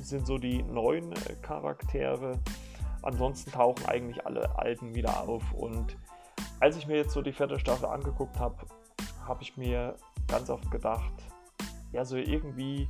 [0.00, 2.40] sind so die neuen äh, Charaktere.
[3.04, 5.52] Ansonsten tauchen eigentlich alle alten wieder auf.
[5.52, 5.96] Und
[6.60, 8.56] als ich mir jetzt so die vierte Staffel angeguckt habe,
[9.26, 9.96] habe ich mir
[10.28, 11.12] ganz oft gedacht,
[11.92, 12.88] ja, so irgendwie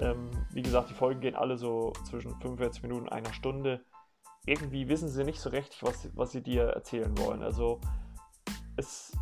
[0.00, 3.84] ähm, wie gesagt, die Folgen gehen alle so zwischen 45 Minuten und einer Stunde.
[4.46, 7.42] Irgendwie wissen sie nicht so recht, was, was sie dir erzählen wollen.
[7.42, 7.80] Also
[8.76, 9.12] es,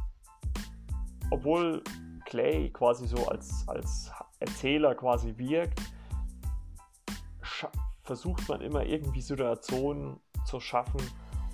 [1.31, 1.83] obwohl
[2.27, 5.81] Clay quasi so als, als Erzähler quasi wirkt,
[8.07, 11.01] versucht man immer irgendwie Situationen zu schaffen,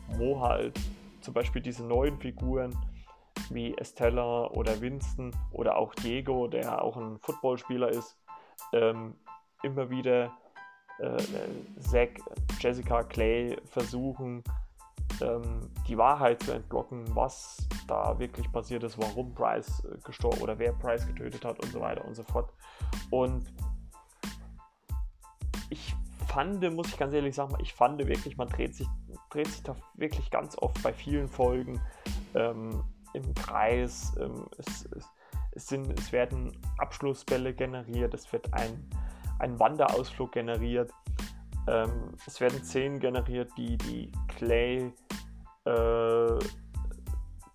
[0.09, 0.79] wo halt
[1.23, 2.77] zum Beispiel diese neuen Figuren
[3.51, 8.19] wie Estella oder Winston oder auch Diego, der auch ein Footballspieler ist,
[8.73, 9.15] ähm,
[9.63, 10.33] immer wieder
[10.99, 11.17] äh,
[11.81, 12.21] Zack,
[12.61, 14.45] Jessica, Clay versuchen,
[15.21, 19.63] ähm, die Wahrheit zu entlocken, was da wirklich passiert ist, warum äh,
[20.05, 22.53] gestorben oder wer Bryce getötet hat und so weiter und so fort.
[23.11, 23.53] Und
[25.71, 25.95] ich
[26.33, 28.89] fand, muss ich ganz ehrlich sagen, ich fand wirklich, man dreht sich,
[29.31, 31.81] dreht sich da wirklich ganz oft bei vielen Folgen
[32.35, 34.13] ähm, im Kreis.
[34.19, 35.11] Ähm, es, es,
[35.53, 38.89] es, sind, es werden Abschlussbälle generiert, es wird ein,
[39.41, 40.91] ein Wanderausflug generiert,
[41.69, 44.93] ähm, es werden Szenen generiert, die die Clay
[45.65, 46.39] äh,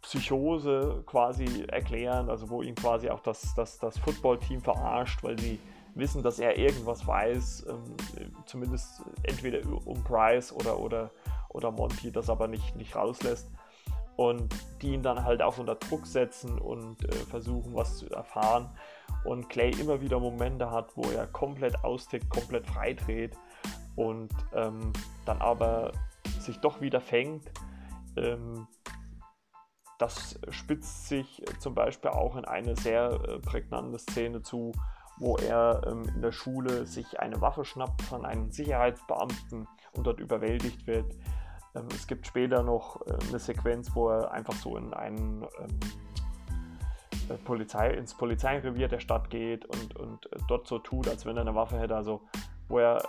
[0.01, 5.59] Psychose quasi erklären, also wo ihn quasi auch das, das, das Footballteam verarscht, weil sie
[5.97, 7.83] wissen, dass er irgendwas weiß, ähm,
[8.45, 11.11] zumindest entweder um Price oder, oder,
[11.49, 13.49] oder Monty das aber nicht, nicht rauslässt
[14.17, 18.69] und die ihn dann halt auch unter Druck setzen und äh, versuchen, was zu erfahren.
[19.23, 23.37] Und Clay immer wieder Momente hat, wo er komplett austickt, komplett freidreht
[23.95, 24.91] und ähm,
[25.25, 25.91] dann aber
[26.39, 27.51] sich doch wieder fängt.
[28.15, 28.67] Ähm,
[29.99, 34.71] das spitzt sich zum Beispiel auch in eine sehr äh, prägnante Szene zu,
[35.19, 40.19] wo er ähm, in der Schule sich eine Waffe schnappt von einem Sicherheitsbeamten und dort
[40.19, 41.15] überwältigt wird.
[41.75, 45.79] Ähm, es gibt später noch äh, eine Sequenz, wo er einfach so in einen ähm,
[47.29, 51.37] äh, Polizei, ins Polizeirevier der Stadt geht und, und äh, dort so tut, als wenn
[51.37, 51.95] er eine Waffe hätte.
[51.95, 52.21] Also
[52.67, 53.03] wo er,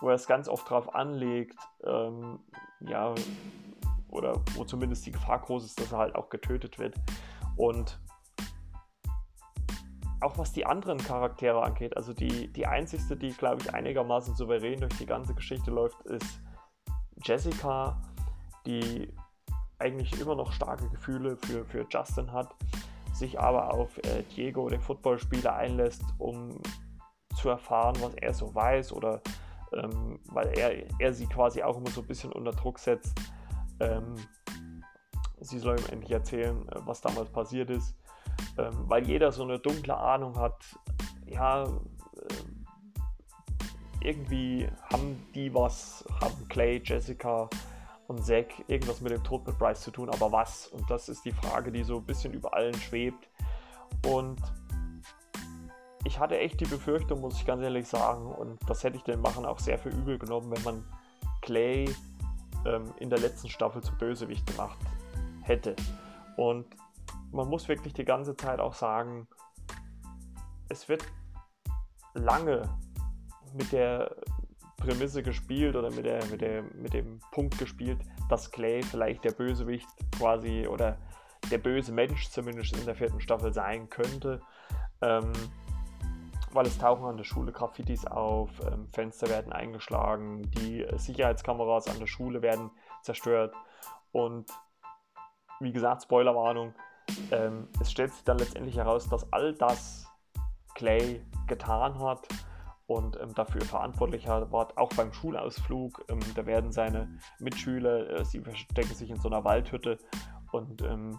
[0.00, 2.40] wo er es ganz oft darauf anlegt, ähm,
[2.80, 3.14] ja,
[4.08, 6.94] oder wo zumindest die Gefahr groß ist, dass er halt auch getötet wird.
[7.56, 7.98] Und
[10.20, 14.80] auch was die anderen Charaktere angeht, also die, die einzigste, die, glaube ich, einigermaßen souverän
[14.80, 16.40] durch die ganze Geschichte läuft, ist
[17.22, 18.00] Jessica,
[18.66, 19.12] die
[19.78, 22.54] eigentlich immer noch starke Gefühle für, für Justin hat,
[23.12, 26.60] sich aber auf äh, Diego, den Footballspieler, einlässt, um
[27.36, 29.20] zu erfahren, was er so weiß oder
[29.72, 33.20] ähm, weil er, er sie quasi auch immer so ein bisschen unter Druck setzt.
[33.80, 34.16] Ähm,
[35.40, 37.94] sie soll ihm endlich erzählen, äh, was damals passiert ist
[38.58, 40.56] ähm, weil jeder so eine dunkle Ahnung hat,
[41.26, 41.68] ja, äh,
[44.00, 47.48] irgendwie haben die was, haben Clay, Jessica
[48.06, 50.66] und Zack irgendwas mit dem Tod mit Bryce zu tun, aber was?
[50.68, 53.28] Und das ist die Frage, die so ein bisschen über allen schwebt.
[54.06, 54.40] Und
[56.04, 59.20] ich hatte echt die Befürchtung, muss ich ganz ehrlich sagen, und das hätte ich den
[59.20, 60.84] Machen auch sehr für übel genommen, wenn man
[61.42, 61.84] Clay
[62.64, 64.78] ähm, in der letzten Staffel zum Bösewicht gemacht
[65.42, 65.76] hätte.
[66.36, 66.66] Und
[67.32, 69.28] man muss wirklich die ganze Zeit auch sagen,
[70.68, 71.04] es wird
[72.14, 72.68] lange
[73.54, 74.14] mit der
[74.76, 79.32] Prämisse gespielt oder mit, der, mit, der, mit dem Punkt gespielt, dass Clay vielleicht der
[79.32, 80.98] Bösewicht quasi oder
[81.50, 84.40] der böse Mensch zumindest in der vierten Staffel sein könnte.
[85.00, 85.32] Ähm,
[86.52, 91.98] weil es tauchen an der Schule Graffitis auf, ähm, Fenster werden eingeschlagen, die Sicherheitskameras an
[91.98, 92.70] der Schule werden
[93.02, 93.54] zerstört
[94.12, 94.50] und
[95.60, 96.74] wie gesagt, Spoilerwarnung,
[97.30, 100.06] ähm, es stellt sich dann letztendlich heraus, dass all das
[100.74, 102.28] Clay getan hat
[102.86, 106.04] und ähm, dafür verantwortlich war, auch beim Schulausflug.
[106.08, 109.98] Ähm, da werden seine Mitschüler, äh, sie verstecken sich in so einer Waldhütte
[110.52, 111.18] und ähm,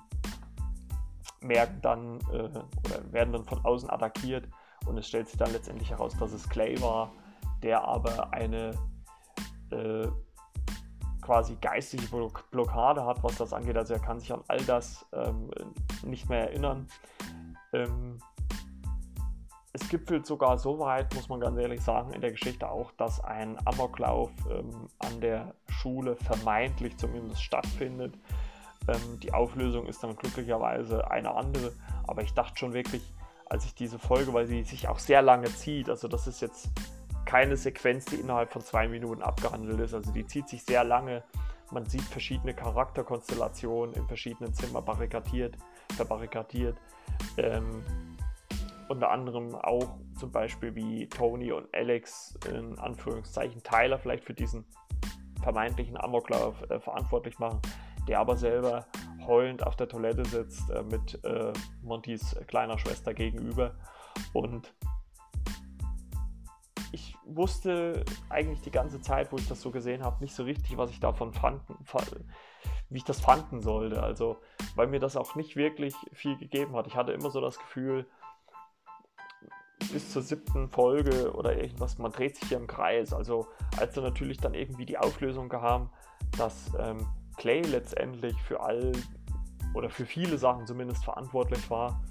[1.42, 4.48] merken dann äh, oder werden dann von außen attackiert
[4.88, 7.12] und es stellt sich dann letztendlich heraus, dass es Clay war,
[7.62, 8.72] der aber eine
[9.72, 10.08] äh,
[11.30, 12.08] quasi geistige
[12.50, 13.78] Blockade hat, was das angeht.
[13.78, 15.52] Also er kann sich an all das ähm,
[16.02, 16.88] nicht mehr erinnern.
[17.72, 18.18] Ähm,
[19.74, 23.24] es gipfelt sogar so weit, muss man ganz ehrlich sagen, in der Geschichte auch, dass
[23.24, 28.16] ein Amoklauf ähm, an der Schule vermeintlich zumindest stattfindet.
[28.88, 31.74] Ähm, die Auflösung ist dann glücklicherweise eine andere,
[32.08, 33.04] aber ich dachte schon wirklich,
[33.46, 36.70] als ich diese Folge, weil sie sich auch sehr lange zieht, also das ist jetzt
[37.26, 39.94] keine Sequenz, die innerhalb von zwei Minuten abgehandelt ist.
[39.94, 41.24] Also die zieht sich sehr lange.
[41.72, 45.56] Man sieht verschiedene Charakterkonstellationen in verschiedenen Zimmern barrikadiert,
[45.96, 46.78] verbarrikadiert.
[47.38, 47.84] Ähm,
[48.88, 54.66] unter anderem auch zum Beispiel wie Tony und Alex in Anführungszeichen Tyler vielleicht für diesen
[55.44, 57.62] vermeintlichen Amoklauf äh, verantwortlich machen,
[58.08, 58.88] der aber selber
[59.26, 61.54] heulend auf der Toilette sitzt äh, mit äh,
[61.84, 63.76] Montys kleiner Schwester gegenüber
[64.34, 64.74] und
[66.92, 70.78] ich wusste eigentlich die ganze Zeit, wo ich das so gesehen habe, nicht so richtig,
[70.78, 71.62] was ich davon fand,
[72.90, 74.02] wie ich das fanden sollte.
[74.02, 74.38] Also,
[74.76, 76.88] weil mir das auch nicht wirklich viel gegeben hat.
[76.88, 78.06] Ich hatte immer so das Gefühl,
[79.92, 83.14] bis zur siebten Folge oder irgendwas, man dreht sich hier im Kreis.
[83.14, 85.90] Also, als dann natürlich dann irgendwie die Auflösung kam,
[86.38, 88.92] dass ähm, Clay letztendlich für all
[89.74, 92.04] oder für viele Sachen zumindest verantwortlich war,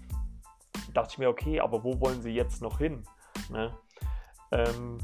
[0.95, 3.05] dachte ich mir, okay, aber wo wollen sie jetzt noch hin?
[3.51, 3.77] Ne?
[4.53, 4.99] Ähm,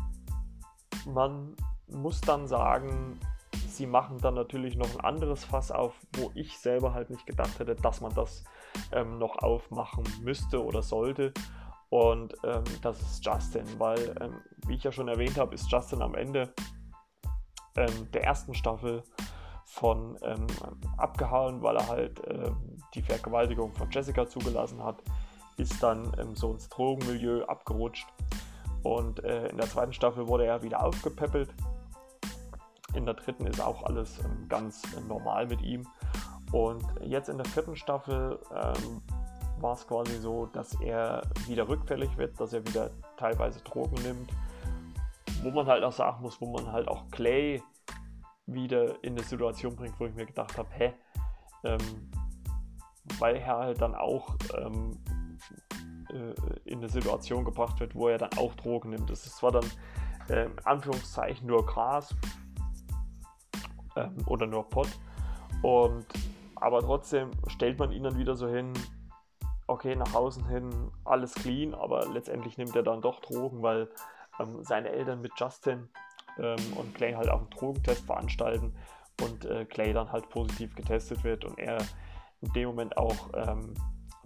[1.07, 1.55] man
[1.89, 3.19] muss dann sagen,
[3.69, 7.59] sie machen dann natürlich noch ein anderes Fass auf, wo ich selber halt nicht gedacht
[7.59, 8.45] hätte, dass man das
[8.93, 11.33] ähm, noch aufmachen müsste oder sollte.
[11.91, 16.03] Und ähm, das ist Justin, weil, ähm, wie ich ja schon erwähnt habe, ist Justin
[16.03, 16.53] am Ende
[17.77, 19.03] ähm, der ersten Staffel
[19.65, 20.47] von ähm,
[20.97, 25.03] abgehauen, weil er halt ähm, die Vergewaltigung von Jessica zugelassen hat,
[25.57, 28.09] ist dann so ins Drogenmilieu abgerutscht
[28.85, 31.53] und äh, in der zweiten Staffel wurde er wieder aufgepäppelt.
[32.95, 35.89] In der dritten ist auch alles ähm, ganz normal mit ihm.
[36.53, 39.03] Und jetzt in der vierten Staffel ähm,
[39.59, 44.31] war es quasi so, dass er wieder rückfällig wird, dass er wieder teilweise Drogen nimmt.
[45.43, 47.63] Wo man halt auch sagen muss, wo man halt auch Clay
[48.47, 50.93] wieder in eine Situation bringt, wo ich mir gedacht habe, hä,
[51.65, 52.11] ähm,
[53.19, 54.99] weil er halt dann auch ähm,
[56.15, 56.35] äh,
[56.65, 59.11] in eine Situation gebracht wird, wo er dann auch Drogen nimmt.
[59.11, 59.67] Das ist zwar dann
[60.29, 62.15] äh, in Anführungszeichen nur Gras
[63.97, 64.89] ähm, oder nur Pot,
[65.65, 66.05] und,
[66.57, 68.75] aber trotzdem stellt man ihn dann wieder so hin,
[69.67, 73.89] okay, nach außen hin alles clean, aber letztendlich nimmt er dann doch Drogen, weil
[74.39, 75.89] ähm, seine Eltern mit Justin
[76.39, 78.75] ähm, und Clay halt auch einen Drogentest veranstalten
[79.23, 81.79] und äh, Clay dann halt positiv getestet wird und er
[82.43, 83.73] in dem Moment auch ähm,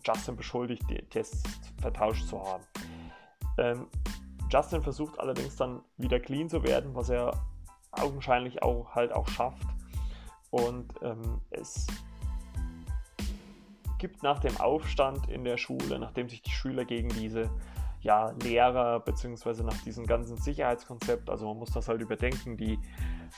[0.05, 1.43] Justin beschuldigt, die Tests
[1.81, 2.65] vertauscht zu haben.
[3.59, 3.87] Ähm,
[4.51, 7.33] Justin versucht allerdings dann wieder clean zu werden, was er
[7.93, 9.67] augenscheinlich auch halt auch schafft.
[10.51, 11.87] Und ähm, es
[13.99, 17.51] gibt nach dem Aufstand in der Schule, nachdem sich die Schüler gegen diese
[18.01, 19.65] ja, Lehrer bzw.
[19.65, 22.79] nach diesem ganzen Sicherheitskonzept, also man muss das halt überdenken, die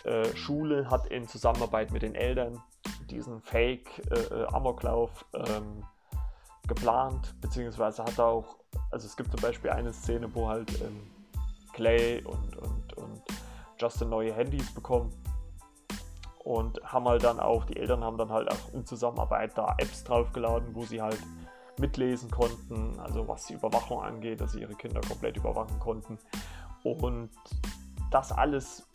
[0.04, 2.62] äh, Schule hat in Zusammenarbeit mit den Eltern
[3.10, 5.84] diesen Fake-Amoklauf äh, äh ähm,
[6.70, 8.56] geplant, beziehungsweise hat er auch,
[8.92, 11.10] also es gibt zum Beispiel eine Szene, wo halt ähm,
[11.72, 13.22] Clay und, und, und
[13.76, 15.12] Justin neue Handys bekommen
[16.44, 20.04] und haben halt dann auch, die Eltern haben dann halt auch in Zusammenarbeit da Apps
[20.04, 21.18] draufgeladen, wo sie halt
[21.78, 26.18] mitlesen konnten, also was die Überwachung angeht, dass sie ihre Kinder komplett überwachen konnten.
[26.84, 27.30] Und
[28.12, 28.86] das alles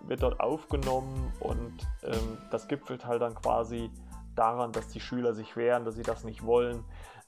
[0.00, 3.90] wird dort aufgenommen und ähm, das gipfelt halt dann quasi
[4.34, 6.84] daran, dass die Schüler sich wehren, dass sie das nicht wollen,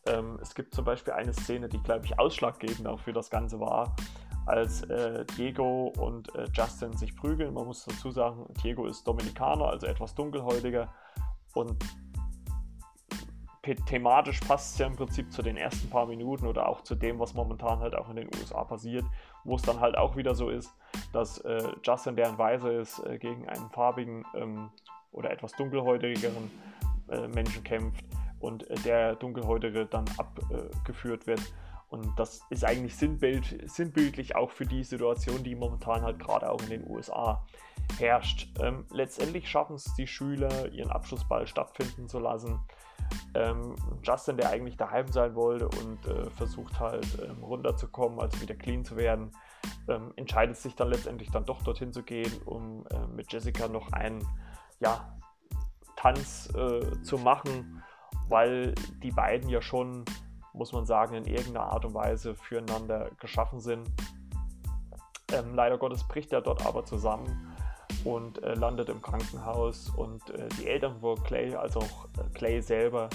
[0.07, 3.61] ähm, es gibt zum Beispiel eine Szene, die, glaube ich, ausschlaggebend auch für das Ganze
[3.61, 3.95] war,
[4.47, 7.55] als äh, Diego und äh, Justin sich prügeln.
[7.55, 10.93] Man muss dazu sagen, Diego ist Dominikaner, also etwas dunkelhäutiger
[11.55, 11.77] und
[13.87, 17.19] thematisch passt es ja im Prinzip zu den ersten paar Minuten oder auch zu dem,
[17.19, 19.05] was momentan halt auch in den USA passiert,
[19.45, 20.75] wo es dann halt auch wieder so ist,
[21.13, 24.71] dass äh, Justin, der ein Weißer ist, äh, gegen einen farbigen ähm,
[25.13, 26.51] oder etwas dunkelhäutigeren
[27.11, 28.05] äh, Menschen kämpft
[28.41, 31.41] und äh, der Dunkelhäutige dann abgeführt wird.
[31.91, 36.63] Und das ist eigentlich sinnbild, sinnbildlich auch für die Situation, die momentan halt gerade auch
[36.63, 37.45] in den USA
[37.99, 38.49] herrscht.
[38.61, 42.61] Ähm, letztendlich schaffen es die Schüler, ihren Abschlussball stattfinden zu lassen.
[43.35, 43.75] Ähm,
[44.05, 48.85] Justin, der eigentlich daheim sein wollte und äh, versucht halt ähm, runterzukommen, also wieder clean
[48.85, 49.33] zu werden,
[49.89, 53.93] ähm, entscheidet sich dann letztendlich dann doch dorthin zu gehen, um äh, mit Jessica noch
[53.93, 54.25] einen
[54.79, 55.19] ja,
[55.97, 57.80] Tanz äh, zu machen
[58.31, 60.05] weil die beiden ja schon,
[60.53, 63.87] muss man sagen, in irgendeiner Art und Weise füreinander geschaffen sind.
[65.33, 67.55] Ähm, leider Gottes bricht er dort aber zusammen
[68.05, 72.63] und äh, landet im Krankenhaus und äh, die Eltern von Clay, also auch äh, Clay
[72.63, 73.11] selber,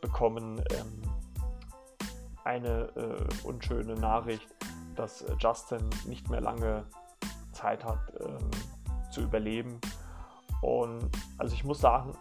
[0.00, 1.02] bekommen ähm,
[2.44, 4.46] eine äh, unschöne Nachricht,
[4.96, 6.84] dass äh, Justin nicht mehr lange
[7.52, 8.50] Zeit hat ähm,
[9.10, 9.80] zu überleben.
[10.60, 12.12] Und also ich muss sagen,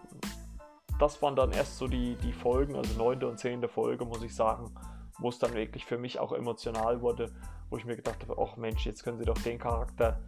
[1.00, 4.36] das waren dann erst so die, die Folgen, also neunte und zehnte Folge, muss ich
[4.36, 4.74] sagen,
[5.20, 7.32] wo es dann wirklich für mich auch emotional wurde,
[7.70, 10.20] wo ich mir gedacht habe, ach Mensch, jetzt können sie doch den Charakter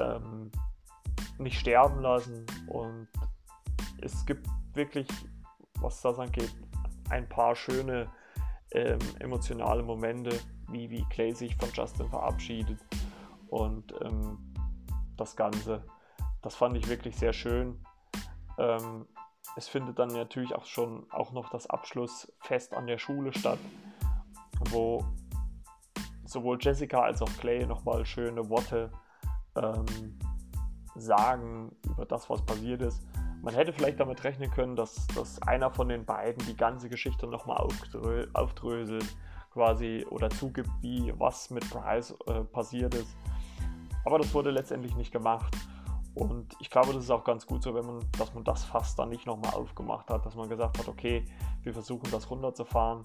[0.00, 0.50] ähm,
[1.38, 2.46] nicht sterben lassen.
[2.66, 3.08] Und
[4.00, 5.08] es gibt wirklich,
[5.80, 6.54] was das angeht,
[7.10, 8.10] ein paar schöne
[8.72, 10.38] ähm, emotionale Momente,
[10.68, 12.78] wie, wie Clay sich von Justin verabschiedet.
[13.48, 14.38] Und ähm,
[15.16, 15.84] das Ganze,
[16.42, 17.80] das fand ich wirklich sehr schön.
[18.58, 19.06] Ähm,
[19.56, 23.58] es findet dann natürlich auch schon auch noch das Abschlussfest an der Schule statt,
[24.70, 25.04] wo
[26.24, 28.90] sowohl Jessica als auch Clay nochmal schöne Worte
[29.56, 30.18] ähm,
[30.94, 33.02] sagen über das, was passiert ist.
[33.42, 37.26] Man hätte vielleicht damit rechnen können, dass, dass einer von den beiden die ganze Geschichte
[37.26, 39.06] nochmal aufdrö aufdröselt,
[39.52, 43.16] quasi oder zugibt, wie was mit Bryce äh, passiert ist.
[44.04, 45.54] Aber das wurde letztendlich nicht gemacht.
[46.18, 48.98] Und ich glaube, das ist auch ganz gut so, wenn man, dass man das fast
[48.98, 51.24] dann nicht nochmal aufgemacht hat, dass man gesagt hat, okay,
[51.62, 53.04] wir versuchen das runterzufahren.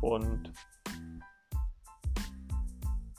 [0.00, 0.52] Und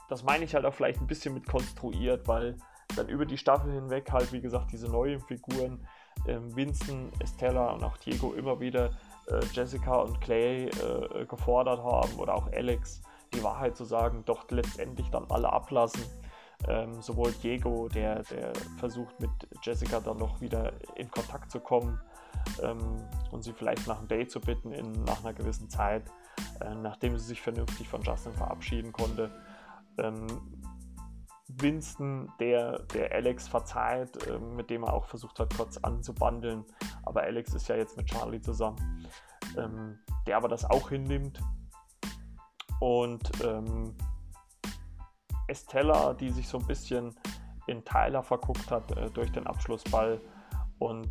[0.08, 2.56] das meine ich halt auch vielleicht ein bisschen mit konstruiert, weil
[2.96, 5.86] dann über die Staffel hinweg halt, wie gesagt, diese neuen Figuren,
[6.26, 8.90] ähm, Vincent, Estella und auch Diego immer wieder
[9.26, 13.02] äh, Jessica und Clay äh, gefordert haben oder auch Alex,
[13.34, 16.02] die Wahrheit zu sagen, doch letztendlich dann alle ablassen.
[16.68, 19.30] Ähm, sowohl Diego, der, der versucht mit
[19.62, 21.98] Jessica dann noch wieder in Kontakt zu kommen
[22.62, 22.96] ähm,
[23.30, 26.04] und sie vielleicht nach einem Date zu bitten in, nach einer gewissen Zeit,
[26.60, 29.30] äh, nachdem sie sich vernünftig von Justin verabschieden konnte.
[29.98, 30.26] Ähm,
[31.48, 36.64] Winston, der, der Alex verzeiht, äh, mit dem er auch versucht hat, kurz anzubandeln,
[37.04, 39.06] aber Alex ist ja jetzt mit Charlie zusammen,
[39.56, 41.40] ähm, der aber das auch hinnimmt.
[42.80, 43.94] Und ähm,
[45.50, 47.14] Estella, die sich so ein bisschen
[47.66, 50.20] in Tyler verguckt hat äh, durch den Abschlussball
[50.78, 51.10] und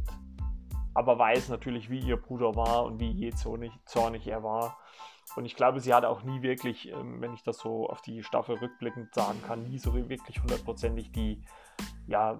[0.93, 4.77] aber weiß natürlich, wie ihr Bruder war und wie je zornig, zornig er war.
[5.35, 8.23] Und ich glaube, sie hat auch nie wirklich, ähm, wenn ich das so auf die
[8.23, 11.41] Staffel rückblickend sagen kann, nie so wirklich hundertprozentig die
[12.07, 12.39] ja,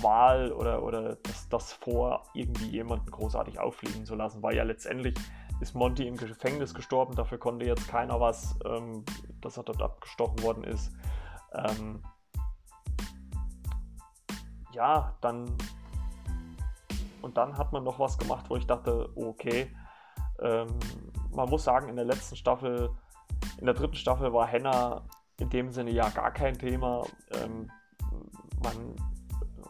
[0.00, 5.14] Wahl oder, oder das, das vor, irgendwie jemanden großartig auffliegen zu lassen, weil ja letztendlich
[5.60, 9.04] ist Monty im Gefängnis gestorben, dafür konnte jetzt keiner was, ähm,
[9.40, 10.92] dass er dort abgestochen worden ist.
[11.54, 12.02] Ähm,
[14.72, 15.56] ja, dann
[17.22, 19.74] und dann hat man noch was gemacht, wo ich dachte, okay,
[20.40, 20.78] ähm,
[21.30, 22.90] man muss sagen, in der letzten Staffel,
[23.58, 25.06] in der dritten Staffel war Henna
[25.40, 27.06] in dem Sinne ja gar kein Thema.
[27.32, 27.70] Ähm,
[28.62, 28.94] man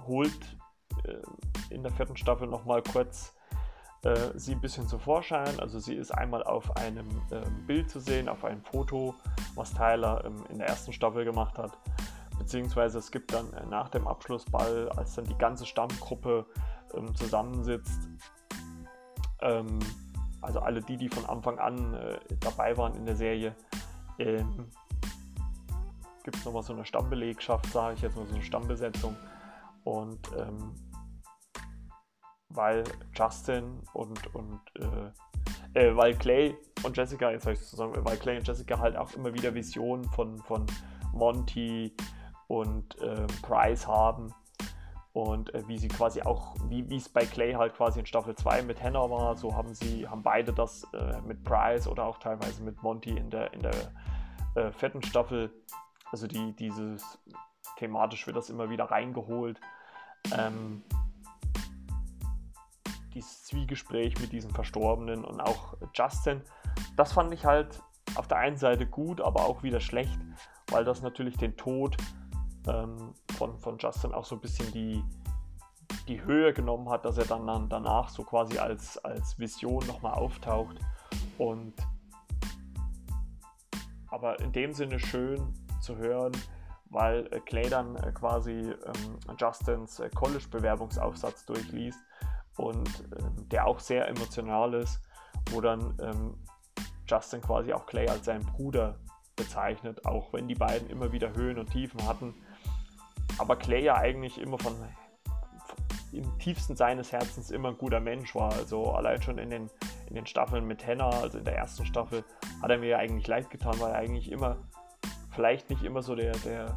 [0.07, 0.57] holt
[1.05, 3.34] äh, in der vierten Staffel nochmal kurz
[4.05, 5.59] äh, sie ein bisschen zu Vorschein.
[5.61, 9.15] Also sie ist einmal auf einem ähm, Bild zu sehen, auf einem Foto,
[9.55, 11.79] was Tyler ähm, in der ersten Staffel gemacht hat.
[12.39, 16.47] Beziehungsweise es gibt dann äh, nach dem Abschlussball, als dann die ganze Stammgruppe
[16.95, 18.09] ähm, zusammensitzt,
[19.41, 19.79] ähm,
[20.43, 23.57] also alle die, die von Anfang an äh, dabei waren in der Serie,
[24.19, 24.67] ähm,
[26.25, 29.17] gibt es nochmal so eine Stammbelegschaft, sage ich jetzt mal so eine Stammbesetzung.
[29.85, 30.75] Und ähm,
[32.55, 32.85] weil
[33.15, 35.11] Justin und, und äh,
[35.75, 39.13] äh, weil Clay und Jessica, jetzt habe ich zusammen, weil Clay und Jessica halt auch
[39.15, 40.67] immer wieder Visionen von, von
[41.13, 41.95] Monty
[42.49, 44.33] und äh, Price haben
[45.15, 48.63] und äh, wie sie quasi auch, wie es bei Clay halt quasi in Staffel 2
[48.63, 52.63] mit Hannah war, so haben sie, haben beide das äh, mit Price oder auch teilweise
[52.65, 53.75] mit Monty in der, in der
[54.57, 55.53] äh, vierten Staffel.
[56.11, 57.19] Also die, dieses
[57.79, 59.61] thematisch wird das immer wieder reingeholt.
[60.37, 60.83] Ähm,
[63.15, 66.43] dieses Zwiegespräch mit diesem Verstorbenen und auch Justin,
[66.97, 67.83] das fand ich halt
[68.17, 70.19] auf der einen Seite gut, aber auch wieder schlecht,
[70.71, 71.97] weil das natürlich den Tod
[72.67, 75.03] ähm, von, von Justin auch so ein bisschen die,
[76.09, 80.15] die Höhe genommen hat, dass er dann, dann danach so quasi als, als Vision nochmal
[80.15, 80.77] auftaucht.
[81.39, 81.75] Und
[84.09, 86.33] aber in dem Sinne schön zu hören,
[86.91, 91.99] weil äh, Clay dann äh, quasi ähm, Justins äh, College-Bewerbungsaufsatz durchliest
[92.57, 92.89] und
[93.19, 95.01] ähm, der auch sehr emotional ist,
[95.51, 96.35] wo dann ähm,
[97.07, 98.99] Justin quasi auch Clay als seinen Bruder
[99.37, 102.35] bezeichnet, auch wenn die beiden immer wieder Höhen und Tiefen hatten
[103.39, 105.77] aber Clay ja eigentlich immer von, von,
[106.13, 108.53] im tiefsten seines Herzens immer ein guter Mensch war.
[108.53, 109.71] Also allein schon in den,
[110.09, 112.25] in den Staffeln mit Hannah, also in der ersten Staffel,
[112.63, 114.57] hat er mir ja eigentlich leid getan, weil er eigentlich immer,
[115.31, 116.77] vielleicht nicht immer so der, der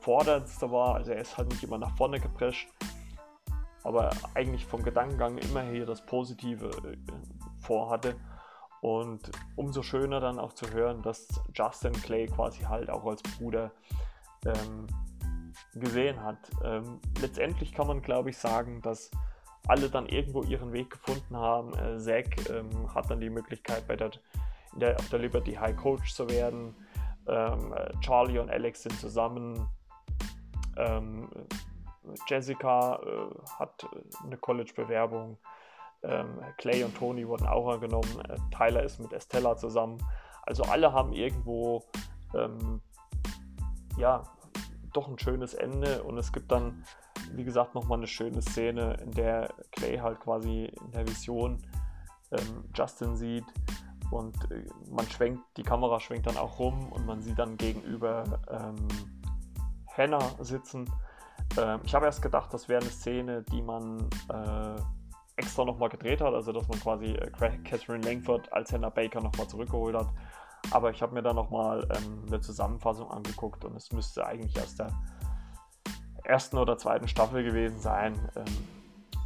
[0.00, 0.94] forderndste war.
[0.94, 2.68] Also er ist halt nicht immer nach vorne geprescht,
[3.82, 6.96] aber eigentlich vom Gedankengang immer hier das Positive äh,
[7.60, 8.16] vorhatte.
[8.80, 13.72] Und umso schöner dann auch zu hören, dass Justin Clay quasi halt auch als Bruder
[14.46, 14.86] ähm,
[15.74, 16.38] gesehen hat.
[16.64, 19.10] Ähm, letztendlich kann man, glaube ich, sagen, dass
[19.68, 21.74] alle dann irgendwo ihren Weg gefunden haben.
[21.74, 24.10] Äh, Zack ähm, hat dann die Möglichkeit, bei der,
[24.74, 26.74] der, auf der Liberty High Coach zu werden.
[27.26, 29.68] Ähm, äh, Charlie und Alex sind zusammen.
[32.26, 35.38] Jessica äh, hat äh, eine College-Bewerbung.
[36.02, 38.20] Ähm, Clay und Tony wurden auch angenommen.
[38.28, 39.98] Äh, Tyler ist mit Estella zusammen.
[40.42, 41.84] Also alle haben irgendwo
[42.34, 42.80] ähm,
[43.96, 44.22] ja,
[44.92, 46.84] doch ein schönes Ende und es gibt dann,
[47.32, 51.58] wie gesagt, nochmal eine schöne Szene, in der Clay halt quasi in der Vision
[52.32, 53.44] ähm, Justin sieht
[54.10, 58.40] und äh, man schwenkt, die Kamera schwenkt dann auch rum und man sieht dann gegenüber
[58.48, 58.88] ähm,
[59.96, 60.90] Hannah sitzen.
[61.58, 64.80] Ähm, ich habe erst gedacht, das wäre eine Szene, die man äh,
[65.36, 67.30] extra nochmal gedreht hat, also dass man quasi äh,
[67.64, 70.08] Catherine Langford als Hannah Baker nochmal zurückgeholt hat.
[70.70, 74.76] Aber ich habe mir dann nochmal ähm, eine Zusammenfassung angeguckt und es müsste eigentlich aus
[74.76, 74.90] der
[76.24, 78.14] ersten oder zweiten Staffel gewesen sein.
[78.36, 78.44] Ähm,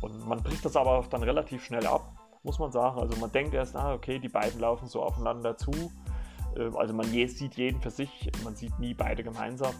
[0.00, 2.12] und man bricht das aber dann relativ schnell ab,
[2.42, 2.98] muss man sagen.
[2.98, 5.72] Also man denkt erst, ah, okay, die beiden laufen so aufeinander zu.
[6.56, 9.74] Äh, also man sieht jeden für sich, man sieht nie beide gemeinsam.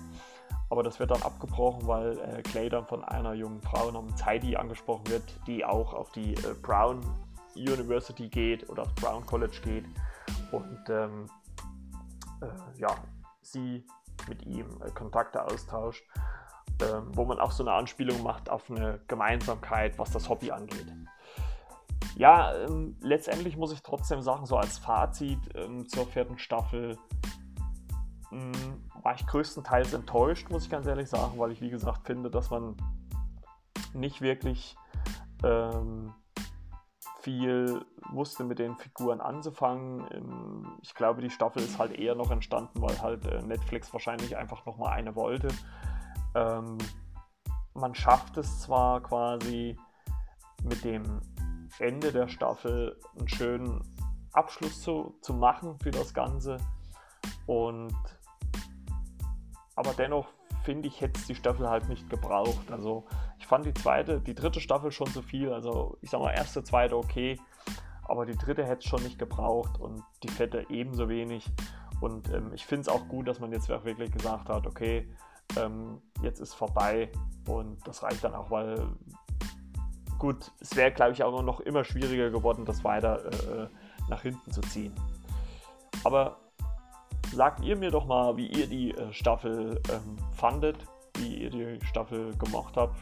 [0.75, 4.57] Aber das wird dann abgebrochen, weil äh, Clay dann von einer jungen Frau namens Heidi
[4.57, 6.99] angesprochen wird, die auch auf die äh, Brown
[7.55, 9.85] University geht oder auf Brown College geht.
[10.51, 11.27] Und ähm,
[12.43, 12.89] äh, ja,
[13.41, 13.87] sie
[14.29, 16.03] mit ihm äh, Kontakte austauscht,
[16.83, 20.93] ähm, wo man auch so eine Anspielung macht auf eine Gemeinsamkeit, was das Hobby angeht.
[22.17, 26.99] Ja, ähm, letztendlich muss ich trotzdem sagen, so als Fazit ähm, zur vierten Staffel
[29.03, 32.51] war ich größtenteils enttäuscht, muss ich ganz ehrlich sagen, weil ich, wie gesagt, finde, dass
[32.51, 32.77] man
[33.93, 34.77] nicht wirklich
[35.43, 36.15] ähm,
[37.21, 40.07] viel wusste mit den Figuren anzufangen.
[40.11, 44.37] Ähm, ich glaube, die Staffel ist halt eher noch entstanden, weil halt äh, Netflix wahrscheinlich
[44.37, 45.49] einfach nochmal eine wollte.
[46.35, 46.79] Ähm,
[47.75, 49.77] man schafft es zwar quasi
[50.63, 51.21] mit dem
[51.79, 53.81] Ende der Staffel einen schönen
[54.33, 56.59] Abschluss zu, zu machen für das Ganze.
[57.47, 57.95] Und
[59.77, 60.27] aber dennoch
[60.63, 62.71] finde ich, hätte es die Staffel halt nicht gebraucht.
[62.71, 63.05] Also
[63.39, 65.53] ich fand die zweite, die dritte Staffel schon zu viel.
[65.53, 67.39] Also ich sag mal, erste, zweite okay,
[68.05, 71.51] aber die dritte hätte es schon nicht gebraucht und die vierte ebenso wenig.
[72.01, 75.09] Und ähm, ich finde es auch gut, dass man jetzt wirklich gesagt hat, okay,
[75.59, 77.11] ähm, jetzt ist vorbei
[77.47, 78.89] und das reicht dann auch, weil
[80.19, 83.69] gut, es wäre, glaube ich, auch noch immer schwieriger geworden, das weiter äh,
[84.09, 84.95] nach hinten zu ziehen.
[86.03, 86.39] Aber
[87.33, 90.77] sagt ihr mir doch mal, wie ihr die äh, Staffel ähm, fandet,
[91.19, 92.99] wie ihr die Staffel gemacht habt.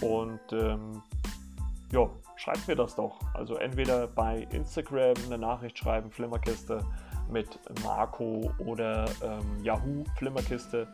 [0.00, 1.02] Und ähm,
[1.92, 3.20] ja, schreibt mir das doch.
[3.34, 6.84] Also entweder bei Instagram eine Nachricht schreiben, Flimmerkiste
[7.30, 10.88] mit Marco oder ähm, Yahoo Flimmerkiste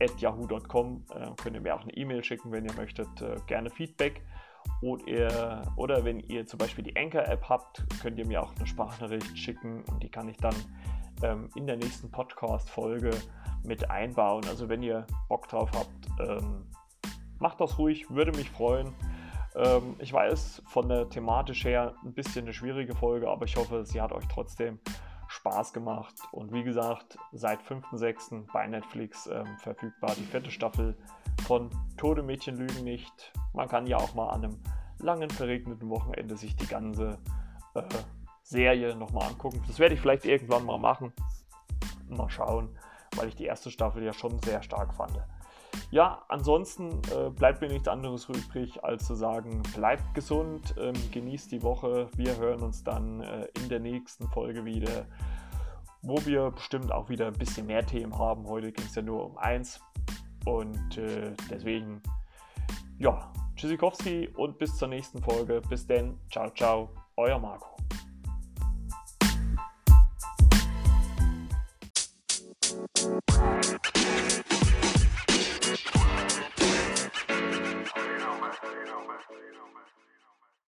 [0.00, 1.04] at yahoo.com.
[1.14, 3.08] Äh, könnt ihr mir auch eine E-Mail schicken, wenn ihr möchtet.
[3.20, 4.22] Äh, gerne Feedback.
[4.80, 8.66] Oder, ihr, oder wenn ihr zum Beispiel die Anchor-App habt, könnt ihr mir auch eine
[8.66, 10.54] Sprachnachricht schicken und die kann ich dann
[11.22, 13.10] ähm, in der nächsten Podcast-Folge
[13.64, 14.44] mit einbauen.
[14.48, 16.66] Also wenn ihr Bock drauf habt, ähm,
[17.38, 18.94] macht das ruhig, würde mich freuen.
[19.54, 23.84] Ähm, ich weiß von der thematisch her ein bisschen eine schwierige Folge, aber ich hoffe,
[23.84, 24.78] sie hat euch trotzdem
[25.28, 26.14] Spaß gemacht.
[26.30, 28.46] Und wie gesagt, seit 5.6.
[28.52, 30.96] bei Netflix ähm, verfügbar die vierte Staffel
[31.46, 33.32] von Tode Mädchen lügen nicht.
[33.52, 34.58] Man kann ja auch mal an einem
[34.98, 37.18] langen verregneten Wochenende sich die ganze
[37.74, 37.82] äh,
[38.42, 39.62] Serie nochmal angucken.
[39.66, 41.12] Das werde ich vielleicht irgendwann mal machen.
[42.08, 42.76] Mal schauen,
[43.16, 45.18] weil ich die erste Staffel ja schon sehr stark fand.
[45.90, 51.52] Ja, ansonsten äh, bleibt mir nichts anderes übrig, als zu sagen, bleibt gesund, ähm, genießt
[51.52, 52.08] die Woche.
[52.16, 55.06] Wir hören uns dann äh, in der nächsten Folge wieder,
[56.02, 58.46] wo wir bestimmt auch wieder ein bisschen mehr Themen haben.
[58.46, 59.80] Heute ging es ja nur um eins.
[60.44, 62.02] Und äh, deswegen,
[62.98, 65.60] ja, Tschüssikowski und bis zur nächsten Folge.
[65.68, 67.76] Bis denn, ciao, ciao, euer Marco.
[73.62, 73.78] You
[78.18, 78.50] know, man.
[79.98, 80.01] You.